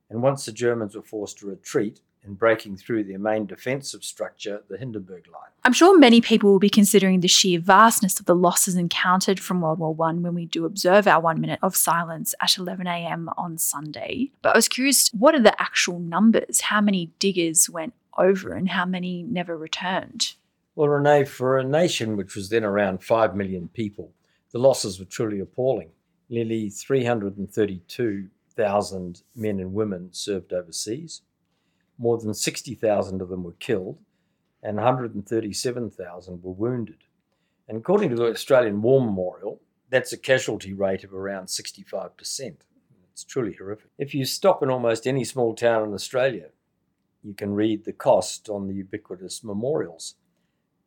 and 0.10 0.22
once 0.22 0.46
the 0.46 0.54
Germans 0.54 0.96
were 0.96 1.02
forced 1.02 1.40
to 1.40 1.48
retreat, 1.48 2.00
and 2.28 2.38
breaking 2.38 2.78
through 2.78 3.06
their 3.06 3.18
main 3.18 3.46
defensive 3.46 4.04
structure, 4.04 4.62
the 4.70 4.78
Hindenburg 4.78 5.28
Line. 5.28 5.50
I'm 5.64 5.74
sure 5.74 5.98
many 5.98 6.22
people 6.22 6.52
will 6.52 6.60
be 6.60 6.70
considering 6.70 7.22
the 7.22 7.28
sheer 7.28 7.60
vastness 7.60 8.20
of 8.20 8.26
the 8.26 8.36
losses 8.36 8.76
encountered 8.76 9.40
from 9.40 9.62
World 9.62 9.80
War 9.80 9.94
One 9.94 10.22
when 10.22 10.36
we 10.36 10.46
do 10.46 10.66
observe 10.66 11.08
our 11.08 11.22
one 11.22 11.42
minute 11.42 11.60
of 11.64 11.76
silence 11.76 12.36
at 12.42 12.52
11am 12.52 13.34
on 13.38 13.58
Sunday. 13.58 14.32
But 14.42 14.54
I 14.54 14.58
was 14.58 14.68
curious, 14.68 15.10
what 15.10 15.36
are 15.36 15.42
the 15.42 15.60
actual 15.62 16.00
numbers? 16.00 16.62
How 16.62 16.82
many 16.82 17.12
diggers 17.20 17.70
went 17.70 17.94
over 18.18 18.52
and 18.52 18.70
how 18.70 18.86
many 18.86 19.24
never 19.24 19.58
returned? 19.58 20.34
Well, 20.76 20.90
Renee, 20.90 21.26
for 21.26 21.58
a 21.58 21.64
nation 21.64 22.18
which 22.18 22.36
was 22.36 22.50
then 22.50 22.64
around 22.64 23.04
5 23.04 23.36
million 23.36 23.70
people, 23.70 24.14
the 24.52 24.60
losses 24.60 25.00
were 25.00 25.06
truly 25.06 25.40
appalling. 25.40 25.90
Nearly 26.30 26.70
332,000 26.70 29.24
men 29.36 29.60
and 29.60 29.74
women 29.74 30.10
served 30.12 30.54
overseas. 30.54 31.22
More 31.98 32.18
than 32.18 32.34
60,000 32.34 33.22
of 33.22 33.30
them 33.30 33.44
were 33.44 33.54
killed, 33.54 34.00
and 34.62 34.76
137,000 34.78 36.44
were 36.44 36.52
wounded. 36.52 37.06
And 37.68 37.78
according 37.78 38.12
to 38.12 38.16
the 38.16 38.28
Australian 38.28 38.82
War 38.82 39.02
Memorial, 39.02 39.62
that's 39.90 40.14
a 40.14 40.18
casualty 40.18 40.74
rate 40.74 41.04
of 41.04 41.14
around 41.14 41.48
65%. 41.48 42.58
It's 43.14 43.24
truly 43.24 43.54
horrific. 43.54 43.90
If 43.98 44.14
you 44.14 44.26
stop 44.26 44.62
in 44.62 44.70
almost 44.70 45.08
any 45.08 45.24
small 45.24 45.56
town 45.56 45.88
in 45.88 45.94
Australia, 45.94 46.50
you 47.28 47.34
can 47.34 47.54
read 47.54 47.84
the 47.84 47.92
cost 47.92 48.48
on 48.48 48.68
the 48.68 48.74
ubiquitous 48.74 49.44
memorials. 49.44 50.16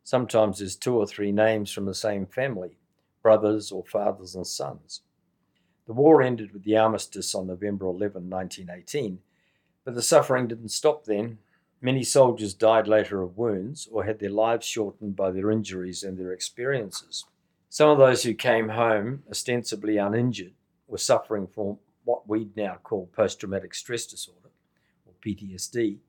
Sometimes 0.03 0.57
there's 0.57 0.75
two 0.75 0.95
or 0.95 1.05
three 1.05 1.31
names 1.31 1.71
from 1.71 1.85
the 1.85 1.93
same 1.93 2.25
family, 2.25 2.79
brothers 3.21 3.71
or 3.71 3.83
fathers 3.85 4.33
and 4.33 4.47
sons. 4.47 5.01
The 5.85 5.93
war 5.93 6.23
ended 6.23 6.51
with 6.51 6.63
the 6.63 6.77
armistice 6.77 7.35
on 7.35 7.45
November 7.45 7.85
11, 7.85 8.27
1918, 8.27 9.19
but 9.85 9.93
the 9.93 10.01
suffering 10.01 10.47
didn't 10.47 10.69
stop 10.69 11.05
then. 11.05 11.37
Many 11.79 12.03
soldiers 12.03 12.55
died 12.55 12.87
later 12.87 13.21
of 13.21 13.37
wounds 13.37 13.87
or 13.91 14.05
had 14.05 14.17
their 14.17 14.31
lives 14.31 14.65
shortened 14.65 15.15
by 15.15 15.29
their 15.29 15.51
injuries 15.51 16.01
and 16.01 16.17
their 16.17 16.31
experiences. 16.31 17.23
Some 17.69 17.89
of 17.89 17.99
those 17.99 18.23
who 18.23 18.33
came 18.33 18.69
home 18.69 19.21
ostensibly 19.29 19.97
uninjured 19.97 20.53
were 20.87 20.97
suffering 20.97 21.45
from 21.45 21.77
what 22.03 22.27
we'd 22.27 22.57
now 22.57 22.79
call 22.81 23.11
post 23.15 23.39
traumatic 23.39 23.75
stress 23.75 24.07
disorder, 24.07 24.49
or 25.05 25.13
PTSD, 25.23 25.99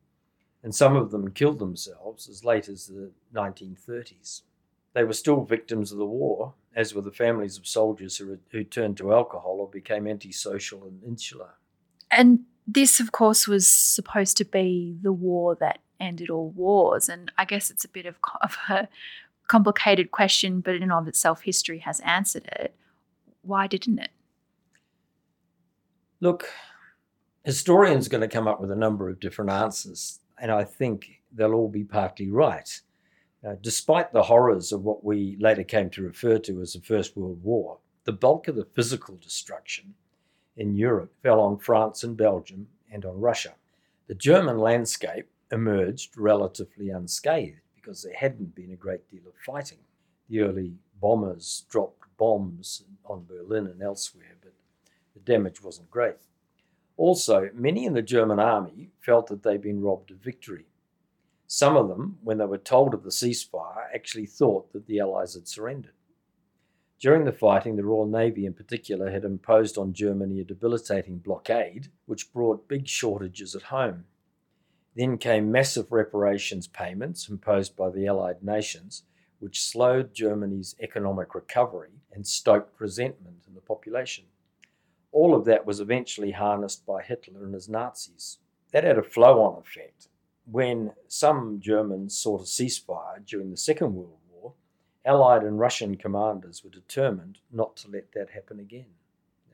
and 0.62 0.74
some 0.74 0.96
of 0.96 1.10
them 1.10 1.30
killed 1.32 1.58
themselves 1.58 2.28
as 2.28 2.44
late 2.44 2.68
as 2.68 2.86
the 2.86 3.10
1930s. 3.34 4.42
They 4.94 5.04
were 5.04 5.12
still 5.12 5.44
victims 5.44 5.90
of 5.90 5.98
the 5.98 6.06
war, 6.06 6.54
as 6.74 6.94
were 6.94 7.02
the 7.02 7.10
families 7.10 7.58
of 7.58 7.66
soldiers 7.66 8.16
who, 8.18 8.38
who 8.50 8.64
turned 8.64 8.96
to 8.98 9.12
alcohol 9.12 9.58
or 9.60 9.68
became 9.68 10.06
antisocial 10.06 10.84
and 10.84 11.02
insular. 11.02 11.54
And 12.10 12.40
this, 12.66 13.00
of 13.00 13.12
course, 13.12 13.48
was 13.48 13.66
supposed 13.66 14.36
to 14.36 14.44
be 14.44 14.98
the 15.02 15.12
war 15.12 15.56
that 15.56 15.80
ended 15.98 16.30
all 16.30 16.50
wars. 16.50 17.08
And 17.08 17.32
I 17.38 17.44
guess 17.44 17.70
it's 17.70 17.84
a 17.84 17.88
bit 17.88 18.06
of, 18.06 18.16
of 18.40 18.56
a 18.68 18.88
complicated 19.48 20.10
question, 20.10 20.60
but 20.60 20.74
in 20.74 20.82
and 20.82 20.92
of 20.92 21.08
itself, 21.08 21.42
history 21.42 21.78
has 21.80 22.00
answered 22.00 22.46
it. 22.52 22.74
Why 23.42 23.66
didn't 23.66 23.98
it? 23.98 24.10
Look, 26.20 26.48
historians 27.44 28.06
are 28.06 28.10
going 28.10 28.20
to 28.20 28.28
come 28.28 28.46
up 28.46 28.60
with 28.60 28.70
a 28.70 28.76
number 28.76 29.08
of 29.08 29.18
different 29.18 29.50
answers, 29.50 30.20
and 30.42 30.50
I 30.50 30.64
think 30.64 31.22
they'll 31.32 31.54
all 31.54 31.68
be 31.68 31.84
partly 31.84 32.28
right. 32.28 32.68
Uh, 33.46 33.54
despite 33.60 34.12
the 34.12 34.24
horrors 34.24 34.72
of 34.72 34.82
what 34.82 35.04
we 35.04 35.36
later 35.40 35.62
came 35.62 35.88
to 35.90 36.02
refer 36.02 36.38
to 36.40 36.60
as 36.60 36.72
the 36.72 36.80
First 36.80 37.16
World 37.16 37.42
War, 37.42 37.78
the 38.04 38.12
bulk 38.12 38.48
of 38.48 38.56
the 38.56 38.64
physical 38.64 39.16
destruction 39.16 39.94
in 40.56 40.74
Europe 40.74 41.12
fell 41.22 41.40
on 41.40 41.58
France 41.58 42.02
and 42.02 42.16
Belgium 42.16 42.66
and 42.92 43.04
on 43.04 43.20
Russia. 43.20 43.54
The 44.08 44.16
German 44.16 44.58
landscape 44.58 45.28
emerged 45.52 46.18
relatively 46.18 46.90
unscathed 46.90 47.60
because 47.76 48.02
there 48.02 48.14
hadn't 48.16 48.54
been 48.54 48.72
a 48.72 48.76
great 48.76 49.08
deal 49.08 49.26
of 49.26 49.34
fighting. 49.46 49.78
The 50.28 50.40
early 50.40 50.72
bombers 51.00 51.66
dropped 51.70 52.02
bombs 52.18 52.82
on 53.04 53.26
Berlin 53.26 53.68
and 53.68 53.80
elsewhere, 53.80 54.36
but 54.42 54.52
the 55.14 55.20
damage 55.20 55.62
wasn't 55.62 55.90
great. 55.90 56.16
Also, 57.02 57.50
many 57.52 57.84
in 57.84 57.94
the 57.94 58.00
German 58.00 58.38
army 58.38 58.92
felt 59.00 59.26
that 59.26 59.42
they'd 59.42 59.60
been 59.60 59.80
robbed 59.80 60.12
of 60.12 60.18
victory. 60.18 60.66
Some 61.48 61.76
of 61.76 61.88
them, 61.88 62.18
when 62.22 62.38
they 62.38 62.44
were 62.44 62.56
told 62.56 62.94
of 62.94 63.02
the 63.02 63.10
ceasefire, 63.10 63.92
actually 63.92 64.26
thought 64.26 64.72
that 64.72 64.86
the 64.86 65.00
Allies 65.00 65.34
had 65.34 65.48
surrendered. 65.48 65.94
During 67.00 67.24
the 67.24 67.32
fighting, 67.32 67.74
the 67.74 67.84
Royal 67.84 68.06
Navy 68.06 68.46
in 68.46 68.54
particular 68.54 69.10
had 69.10 69.24
imposed 69.24 69.76
on 69.76 69.92
Germany 69.92 70.38
a 70.38 70.44
debilitating 70.44 71.18
blockade, 71.18 71.88
which 72.06 72.32
brought 72.32 72.68
big 72.68 72.86
shortages 72.86 73.56
at 73.56 73.62
home. 73.62 74.04
Then 74.94 75.18
came 75.18 75.50
massive 75.50 75.90
reparations 75.90 76.68
payments 76.68 77.28
imposed 77.28 77.74
by 77.74 77.90
the 77.90 78.06
Allied 78.06 78.44
nations, 78.44 79.02
which 79.40 79.64
slowed 79.64 80.14
Germany's 80.14 80.76
economic 80.80 81.34
recovery 81.34 81.98
and 82.12 82.24
stoked 82.24 82.80
resentment 82.80 83.42
in 83.48 83.56
the 83.56 83.60
population. 83.60 84.26
All 85.12 85.34
of 85.34 85.44
that 85.44 85.66
was 85.66 85.78
eventually 85.78 86.32
harnessed 86.32 86.86
by 86.86 87.02
Hitler 87.02 87.44
and 87.44 87.54
his 87.54 87.68
Nazis. 87.68 88.38
That 88.72 88.84
had 88.84 88.98
a 88.98 89.02
flow 89.02 89.42
on 89.42 89.60
effect. 89.60 90.08
When 90.50 90.92
some 91.06 91.60
Germans 91.60 92.16
sought 92.16 92.40
a 92.40 92.44
ceasefire 92.44 93.24
during 93.24 93.50
the 93.50 93.56
Second 93.56 93.94
World 93.94 94.18
War, 94.30 94.54
Allied 95.04 95.42
and 95.42 95.58
Russian 95.58 95.96
commanders 95.96 96.64
were 96.64 96.70
determined 96.70 97.38
not 97.52 97.76
to 97.78 97.90
let 97.90 98.12
that 98.12 98.30
happen 98.30 98.58
again. 98.58 98.86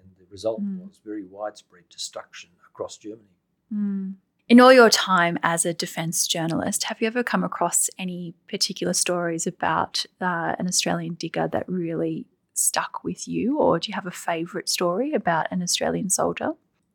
And 0.01 0.13
the 0.17 0.25
result 0.31 0.63
mm. 0.63 0.87
was 0.87 1.01
very 1.05 1.25
widespread 1.25 1.89
destruction 1.91 2.51
across 2.71 2.97
Germany. 2.97 3.37
Mm. 3.75 4.15
In 4.49 4.61
all 4.61 4.73
your 4.73 4.89
time 4.89 5.39
as 5.43 5.67
a 5.67 5.75
defence 5.75 6.27
journalist, 6.27 6.85
have 6.85 7.03
you 7.03 7.07
ever 7.07 7.23
come 7.23 7.45
across 7.45 7.91
any 7.99 8.35
particular 8.49 8.95
stories 8.95 9.47
about 9.47 10.07
uh, 10.23 10.55
an 10.59 10.67
Australian 10.67 11.15
digger 11.15 11.49
that 11.49 11.69
really 11.69 12.25
stuck 12.59 13.05
with 13.05 13.27
you, 13.29 13.59
or 13.59 13.79
do 13.79 13.89
you 13.89 13.95
have 13.95 14.07
a 14.07 14.11
favourite 14.11 14.69
story 14.69 15.13
about 15.13 15.47
an 15.51 15.63
Australian 15.63 16.11
soldier? 16.11 16.53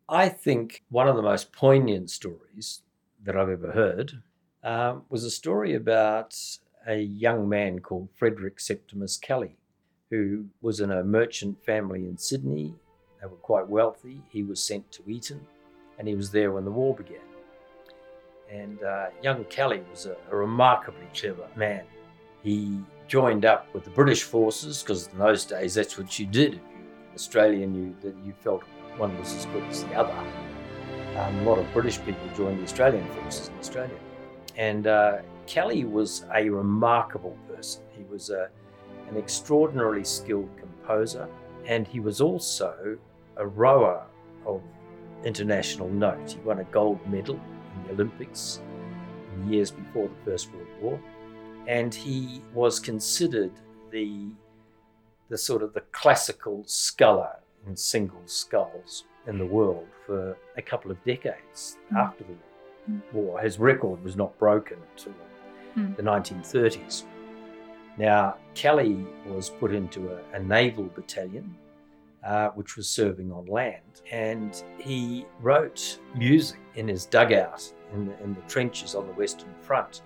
I 0.09 0.29
think 0.29 0.83
one 0.89 1.07
of 1.07 1.15
the 1.15 1.21
most 1.21 1.51
poignant 1.51 2.09
stories 2.09 2.81
that 3.23 3.37
I've 3.37 3.49
ever 3.49 3.71
heard 3.71 4.21
um, 4.63 5.03
was 5.09 5.23
a 5.23 5.31
story 5.31 5.73
about 5.73 6.35
a 6.85 6.99
young 6.99 7.47
man 7.47 7.79
called 7.79 8.09
Frederick 8.13 8.59
Septimus 8.59 9.17
Kelly, 9.17 9.57
who 10.09 10.45
was 10.61 10.79
in 10.79 10.91
a 10.91 11.03
merchant 11.03 11.63
family 11.65 12.05
in 12.05 12.17
Sydney. 12.17 12.75
They 13.21 13.27
were 13.27 13.37
quite 13.37 13.67
wealthy. 13.67 14.21
He 14.29 14.43
was 14.43 14.61
sent 14.61 14.91
to 14.91 15.09
Eton, 15.09 15.41
and 15.97 16.07
he 16.07 16.15
was 16.15 16.31
there 16.31 16.51
when 16.51 16.65
the 16.65 16.71
war 16.71 16.93
began. 16.93 17.19
And 18.51 18.83
uh, 18.83 19.07
young 19.21 19.45
Kelly 19.45 19.81
was 19.89 20.05
a, 20.05 20.17
a 20.29 20.35
remarkably 20.35 21.07
clever 21.15 21.47
man. 21.55 21.85
He 22.43 22.83
joined 23.07 23.45
up 23.45 23.73
with 23.73 23.83
the 23.83 23.89
British 23.89 24.23
forces 24.23 24.81
because 24.81 25.07
in 25.07 25.17
those 25.17 25.45
days 25.45 25.73
that's 25.73 25.97
what 25.97 26.17
you 26.17 26.25
did. 26.25 26.55
If 26.55 26.59
you 26.59 27.15
Australian, 27.15 27.75
you 27.75 27.95
that 28.01 28.15
you 28.25 28.33
felt 28.41 28.63
one 28.97 29.17
was 29.19 29.33
as 29.33 29.45
good 29.47 29.63
as 29.63 29.83
the 29.83 29.93
other. 29.95 30.13
Um, 31.17 31.39
a 31.39 31.43
lot 31.43 31.59
of 31.59 31.71
British 31.73 31.99
people 31.99 32.27
joined 32.35 32.59
the 32.59 32.63
Australian 32.63 33.07
forces 33.11 33.49
in 33.49 33.57
Australia, 33.59 33.95
and 34.55 34.87
uh, 34.87 35.17
Kelly 35.45 35.85
was 35.85 36.25
a 36.33 36.49
remarkable 36.49 37.37
person. 37.53 37.83
He 37.95 38.03
was 38.03 38.29
a, 38.29 38.49
an 39.09 39.17
extraordinarily 39.17 40.03
skilled 40.03 40.49
composer, 40.57 41.27
and 41.65 41.87
he 41.87 41.99
was 41.99 42.19
also 42.21 42.97
a 43.37 43.45
rower 43.45 44.05
of 44.45 44.61
international 45.23 45.89
note. 45.89 46.31
He 46.31 46.39
won 46.39 46.59
a 46.59 46.63
gold 46.65 46.99
medal 47.07 47.39
in 47.75 47.83
the 47.83 47.93
Olympics 47.93 48.61
in 49.33 49.45
the 49.45 49.55
years 49.55 49.71
before 49.71 50.07
the 50.07 50.31
First 50.31 50.51
World 50.53 50.67
War, 50.81 50.99
and 51.67 51.93
he 51.93 52.41
was 52.53 52.79
considered 52.79 53.51
the 53.91 54.27
the 55.29 55.37
sort 55.37 55.63
of 55.63 55.73
the 55.73 55.81
classical 55.91 56.63
sculler 56.65 57.35
in 57.65 57.75
single 57.75 58.21
sculls 58.25 59.05
in 59.25 59.37
the 59.37 59.45
world 59.45 59.87
for 60.05 60.37
a 60.57 60.61
couple 60.61 60.91
of 60.91 61.01
decades 61.05 61.77
Mm. 61.91 61.97
after 61.97 62.23
the 62.25 62.35
war. 63.13 63.39
His 63.39 63.57
record 63.57 64.03
was 64.03 64.15
not 64.15 64.37
broken 64.37 64.77
until 64.91 65.13
Mm. 65.77 65.95
the 65.95 66.03
1930s. 66.03 67.05
Now, 67.97 68.37
Kelly 68.53 69.05
was 69.27 69.49
put 69.49 69.73
into 69.73 70.09
a, 70.09 70.19
a 70.33 70.39
naval 70.43 70.85
battalion, 70.85 71.55
uh, 72.23 72.49
which 72.49 72.75
was 72.75 72.87
serving 72.89 73.31
on 73.31 73.45
land, 73.45 74.01
and 74.11 74.63
he 74.77 75.25
wrote 75.41 75.99
music 76.15 76.59
in 76.75 76.87
his 76.87 77.05
dugout 77.05 77.71
in 77.93 78.07
the, 78.07 78.23
in 78.23 78.33
the 78.35 78.41
trenches 78.41 78.93
on 78.95 79.07
the 79.07 79.13
Western 79.13 79.53
Front, 79.61 80.01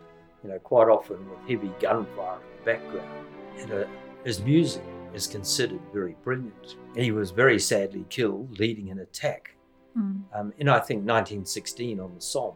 you 0.48 0.54
know, 0.54 0.60
quite 0.60 0.88
often 0.88 1.18
with 1.30 1.40
heavy 1.50 1.72
gunfire 1.80 2.38
in 2.38 2.60
the 2.60 2.72
background. 2.72 3.26
And 3.60 3.72
uh, 3.74 3.84
his 4.24 4.40
music 4.42 4.84
is 5.14 5.28
considered 5.28 5.82
very 5.94 6.16
brilliant. 6.24 6.76
He 6.96 7.12
was 7.12 7.32
very 7.32 7.60
sadly 7.60 8.06
killed 8.10 8.58
leading 8.60 8.90
an 8.90 9.00
attack 9.00 9.54
Mm. 9.98 10.22
um, 10.36 10.54
in, 10.60 10.70
I 10.70 10.80
think, 10.80 11.00
1916 11.00 12.00
on 12.00 12.14
the 12.14 12.22
Somme 12.22 12.54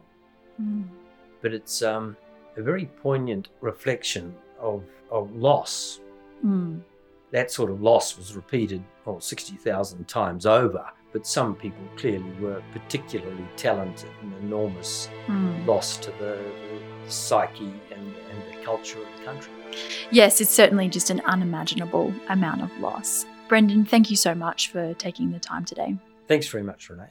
Mm. 0.60 0.84
but 1.40 1.52
it's 1.52 1.82
um, 1.82 2.16
a 2.56 2.62
very 2.62 2.86
poignant 2.86 3.48
reflection 3.60 4.32
of, 4.60 4.84
of 5.10 5.34
loss. 5.34 5.98
Mm. 6.44 6.82
That 7.32 7.50
sort 7.50 7.70
of 7.72 7.82
loss 7.82 8.16
was 8.16 8.36
repeated 8.36 8.84
well, 9.04 9.18
60,000 9.20 10.06
times 10.06 10.46
over, 10.46 10.84
but 11.12 11.26
some 11.26 11.56
people 11.56 11.82
clearly 11.96 12.30
were 12.40 12.62
particularly 12.70 13.44
talented, 13.56 14.10
an 14.22 14.34
enormous 14.42 15.08
Mm. 15.26 15.66
loss 15.66 15.96
to 15.96 16.10
the, 16.12 16.38
the 16.70 16.80
psyche 17.10 17.72
and, 17.90 18.14
and 18.30 18.42
the 18.52 18.64
culture 18.64 18.98
of 18.98 19.06
the 19.18 19.24
country. 19.24 19.52
Yes, 20.10 20.40
it's 20.40 20.50
certainly 20.50 20.88
just 20.88 21.10
an 21.10 21.20
unimaginable 21.20 22.12
amount 22.28 22.62
of 22.62 22.70
loss. 22.78 23.24
Brendan, 23.48 23.84
thank 23.84 24.10
you 24.10 24.16
so 24.16 24.34
much 24.34 24.70
for 24.70 24.94
taking 24.94 25.32
the 25.32 25.38
time 25.38 25.64
today. 25.64 25.96
Thanks 26.28 26.46
very 26.48 26.62
much, 26.62 26.88
Renee. 26.88 27.08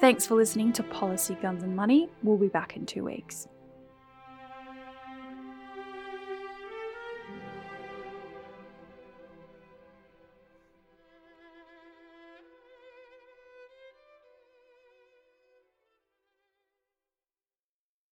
Thanks 0.00 0.26
for 0.26 0.36
listening 0.36 0.72
to 0.74 0.84
Policy, 0.84 1.36
Guns 1.42 1.64
and 1.64 1.74
Money. 1.74 2.08
We'll 2.22 2.36
be 2.36 2.48
back 2.48 2.76
in 2.76 2.86
two 2.86 3.04
weeks. 3.04 3.48